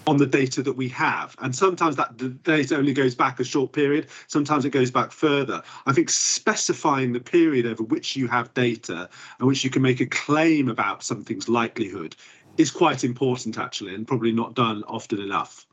[0.06, 1.36] on the data that we have.
[1.40, 5.62] And sometimes that data only goes back a short period, sometimes it goes back further.
[5.86, 10.00] I think specifying the period over which you have data and which you can make
[10.00, 12.16] a claim about something's likelihood
[12.56, 15.66] is quite important, actually, and probably not done often enough.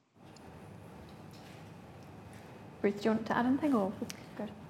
[2.82, 3.92] Ruth, do you want to add anything or?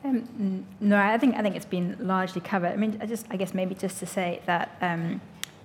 [0.03, 2.72] Um, no, I think I think it's been largely covered.
[2.72, 5.20] I mean, I just I guess maybe just to say that um,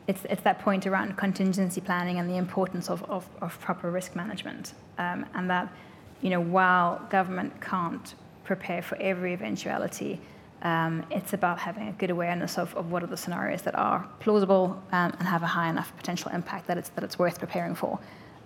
[0.06, 4.16] it's, it's that point around contingency planning and the importance of, of, of proper risk
[4.16, 4.74] management.
[4.98, 5.72] Um, and that,
[6.20, 10.20] you know, while government can't prepare for every eventuality,
[10.62, 14.06] um, it's about having a good awareness of, of what are the scenarios that are
[14.20, 17.74] plausible um, and have a high enough potential impact that it's, that it's worth preparing
[17.74, 17.98] for.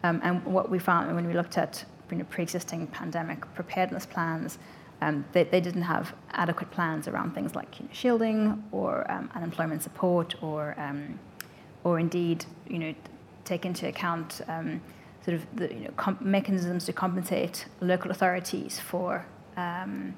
[0.03, 4.59] Um, and what we found when we looked at you know, pre-existing pandemic preparedness plans,
[5.03, 9.31] um, they, they, didn't have adequate plans around things like you know, shielding or um,
[9.35, 11.19] unemployment support or um,
[11.87, 12.93] or indeed, you know,
[13.45, 14.80] take into account um,
[15.24, 19.24] sort of the you know, mechanisms to compensate local authorities for
[19.57, 20.12] um,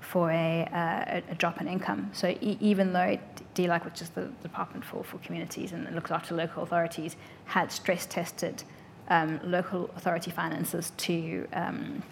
[0.00, 2.10] for a, uh, a, drop in income.
[2.12, 3.18] So e- even though
[3.54, 8.06] DLUHC, which is the Department for, for Communities and looks after local authorities, had stress
[8.06, 8.62] tested
[9.08, 12.02] um, local authority finances to um,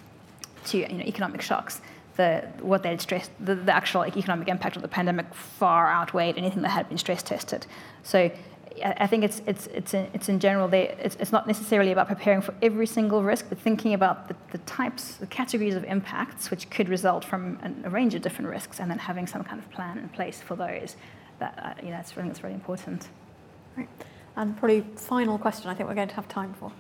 [0.64, 1.82] to you know, economic shocks,
[2.16, 6.36] the, what they had stressed, the, the actual economic impact of the pandemic far outweighed
[6.38, 7.66] anything that had been stress tested.
[8.03, 8.30] So
[8.85, 12.09] I think it's, it's, it's, in, it's in general, they, it's, it's not necessarily about
[12.09, 16.51] preparing for every single risk, but thinking about the, the types, the categories of impacts
[16.51, 19.59] which could result from a, a range of different risks, and then having some kind
[19.59, 20.97] of plan in place for those.
[21.39, 23.09] That, uh, you know, that's, I think that's really important.
[23.77, 23.89] Right.
[24.37, 26.72] And probably final question I think we're going to have time for.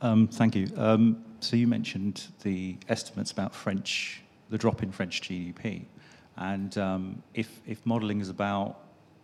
[0.00, 0.68] Um, thank you.
[0.76, 5.84] Um, so you mentioned the estimates about French, the drop in French GDP.
[6.36, 8.80] And um, if, if modelling is about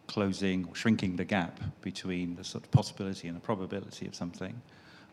[0.06, 4.60] closing or shrinking the gap between the sort of possibility and the probability of something.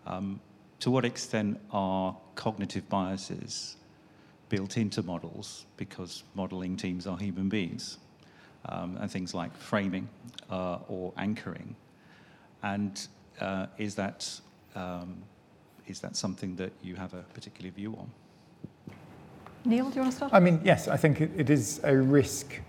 [0.05, 0.39] Um,
[0.79, 3.77] to what extent are cognitive biases
[4.49, 7.99] built into models because modeling teams are human beings
[8.65, 10.09] um, and things like framing
[10.49, 11.75] uh, or anchoring?
[12.63, 13.07] And
[13.39, 14.39] uh, is that
[14.75, 15.23] um,
[15.87, 18.09] is that something that you have a particular view on?
[19.65, 20.33] Neil, do you want to start?
[20.33, 22.59] I mean, yes, I think it, it is a risk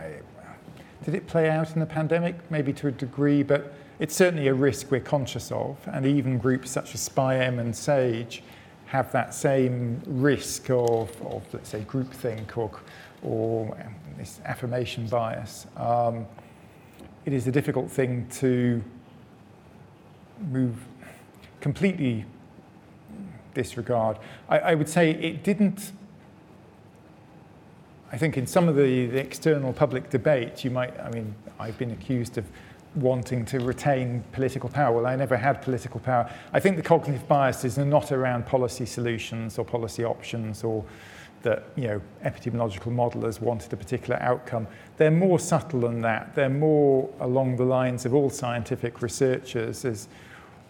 [0.00, 2.36] I, did it play out in the pandemic?
[2.50, 5.76] Maybe to a degree, but it's certainly a risk we're conscious of.
[5.86, 8.42] And even groups such as SPI-M and SAGE
[8.86, 12.70] have that same risk of, of let's say, groupthink or,
[13.22, 13.76] or
[14.18, 15.66] this affirmation bias.
[15.76, 16.26] Um,
[17.24, 18.82] it is a difficult thing to
[20.50, 20.74] move
[21.60, 22.24] completely
[23.54, 24.18] disregard.
[24.48, 25.92] I, I would say it didn't
[28.12, 31.78] I think in some of the, the external public debate, you might, I mean, I've
[31.78, 32.44] been accused of
[32.96, 34.96] wanting to retain political power.
[34.96, 36.28] Well, I never had political power.
[36.52, 40.84] I think the cognitive biases are not around policy solutions or policy options or
[41.42, 44.66] that you know epidemiological modelers wanted a particular outcome.
[44.96, 46.34] They're more subtle than that.
[46.34, 50.08] They're more along the lines of all scientific researchers is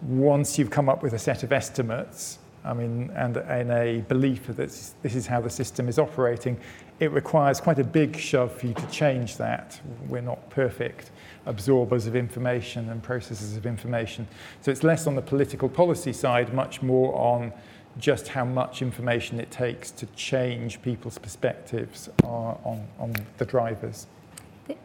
[0.01, 4.47] once you've come up with a set of estimates, I mean, and, and a belief
[4.47, 6.59] that this, is how the system is operating,
[6.99, 9.81] it requires quite a big shove for you to change that.
[10.07, 11.11] We're not perfect
[11.47, 14.27] absorbers of information and processors of information.
[14.61, 17.51] So it's less on the political policy side, much more on
[17.97, 24.07] just how much information it takes to change people's perspectives uh, on, on the drivers.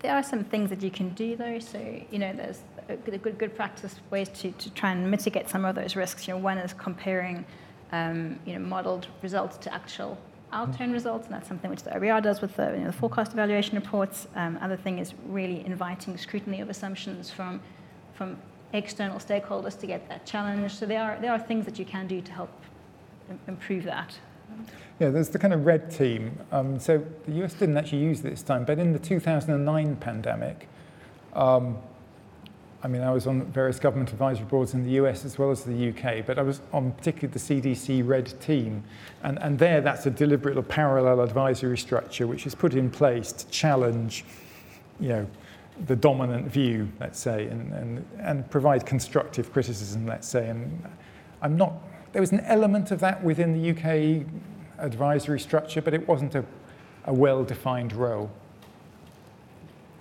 [0.00, 1.58] There are some things that you can do though.
[1.58, 1.78] So,
[2.10, 5.64] you know, there's a good, good, good practice ways to, to try and mitigate some
[5.64, 6.26] of those risks.
[6.26, 7.44] You know, one is comparing,
[7.92, 10.18] um, you know, modeled results to actual
[10.52, 13.32] outturn results, and that's something which the OBR does with the, you know, the forecast
[13.32, 14.28] evaluation reports.
[14.34, 17.60] Um, other thing is really inviting scrutiny of assumptions from,
[18.14, 18.36] from
[18.72, 20.72] external stakeholders to get that challenge.
[20.72, 22.50] So there are, there are things that you can do to help
[23.48, 24.16] improve that.
[24.98, 26.38] Yeah, there's the kind of red team.
[26.52, 30.68] Um, so the US didn't actually use it this time, but in the 2009 pandemic,
[31.34, 31.76] um,
[32.86, 35.64] I mean, I was on various government advisory boards in the US as well as
[35.64, 38.84] the UK, but I was on particularly the CDC Red Team.
[39.24, 43.46] And, and there, that's a deliberate parallel advisory structure which is put in place to
[43.48, 44.24] challenge,
[45.00, 45.26] you know,
[45.88, 50.48] the dominant view, let's say, and, and, and provide constructive criticism, let's say.
[50.48, 50.88] And
[51.42, 51.72] I'm not,
[52.12, 54.24] there was an element of that within the UK
[54.78, 56.44] advisory structure, but it wasn't a,
[57.06, 58.30] a well defined role.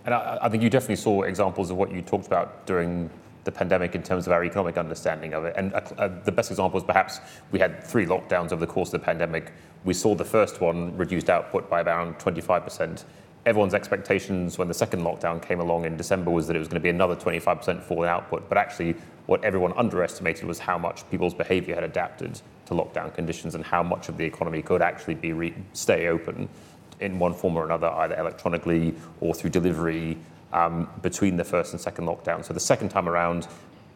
[0.05, 3.09] And I, I, think you definitely saw examples of what you talked about during
[3.43, 5.53] the pandemic in terms of our economic understanding of it.
[5.57, 7.19] And uh, uh, the best example is perhaps
[7.51, 9.51] we had three lockdowns over the course of the pandemic.
[9.83, 13.03] We saw the first one reduced output by around 25%.
[13.45, 16.81] Everyone's expectations when the second lockdown came along in December was that it was going
[16.81, 18.49] to be another 25% fall in output.
[18.49, 18.95] But actually,
[19.27, 23.83] what everyone underestimated was how much people's behavior had adapted to lockdown conditions and how
[23.83, 26.49] much of the economy could actually be re- stay open
[26.99, 30.17] in one form or another, either electronically or through delivery
[30.53, 32.43] um, between the first and second lockdown.
[32.43, 33.47] So the second time around,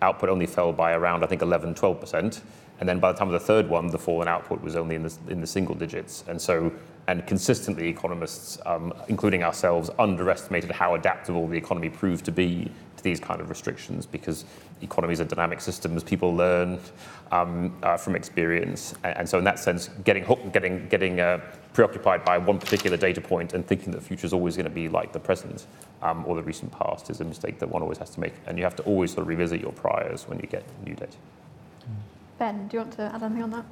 [0.02, 2.41] output only fell by around, I think, 11, 12%.
[2.80, 4.96] And then by the time of the third one, the fall in output was only
[4.96, 6.24] in the, in the single digits.
[6.28, 6.72] And so,
[7.08, 13.04] and consistently, economists, um, including ourselves, underestimated how adaptable the economy proved to be to
[13.04, 14.46] these kind of restrictions because
[14.82, 16.04] economies are dynamic systems.
[16.04, 16.80] People learn
[17.32, 21.40] um, uh, from experience, and, and, so in that sense, getting hooked, getting getting uh,
[21.74, 24.70] preoccupied by one particular data point and thinking that the future is always going to
[24.70, 25.66] be like the present
[26.02, 28.58] um, or the recent past is a mistake that one always has to make, and
[28.58, 31.18] you have to always sort of revisit your priors when you get new data.
[32.40, 33.66] Ben, do you want to add anything on that?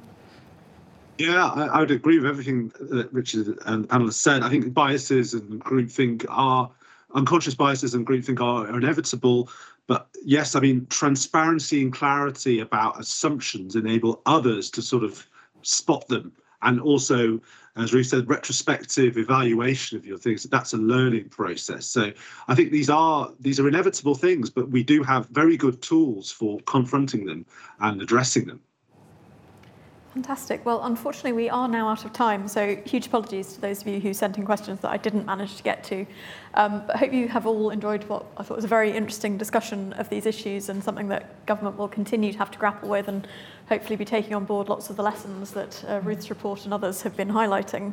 [1.16, 4.42] Yeah, I, I would agree with everything that Richard and panelists said.
[4.42, 6.70] I think biases and groupthink are
[7.14, 9.48] unconscious biases and groupthink are, are inevitable.
[9.86, 15.26] But yes, I mean, transparency and clarity about assumptions enable others to sort of
[15.62, 16.30] spot them.
[16.60, 17.40] And also,
[17.78, 21.86] as Ruth said, retrospective evaluation of your things, that's a learning process.
[21.86, 22.12] So
[22.48, 26.30] I think these are these are inevitable things, but we do have very good tools
[26.30, 27.46] for confronting them
[27.80, 28.60] and addressing them.
[30.18, 30.66] Fantastic.
[30.66, 34.00] Well, unfortunately, we are now out of time, so huge apologies to those of you
[34.00, 36.04] who sent in questions that I didn't manage to get to.
[36.54, 39.38] Um, but I hope you have all enjoyed what I thought was a very interesting
[39.38, 43.06] discussion of these issues and something that government will continue to have to grapple with
[43.06, 43.28] and
[43.68, 47.00] hopefully be taking on board lots of the lessons that uh, Ruth's report and others
[47.02, 47.92] have been highlighting.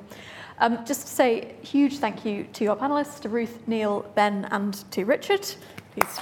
[0.57, 4.73] Um, just to say huge thank you to our panelists, to Ruth, Neil, Ben, and
[4.89, 5.47] to Richard.
[5.93, 6.19] Please,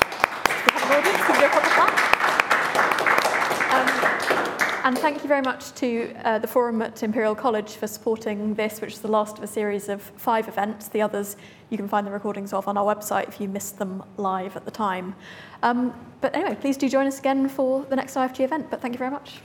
[4.85, 8.81] And thank you very much to uh, the Forum at Imperial College for supporting this,
[8.81, 10.89] which is the last of a series of five events.
[10.89, 11.37] The others
[11.69, 14.65] you can find the recordings of on our website if you missed them live at
[14.65, 15.15] the time.
[15.61, 18.69] Um, but anyway, please do join us again for the next IFG event.
[18.69, 19.39] But thank you very much.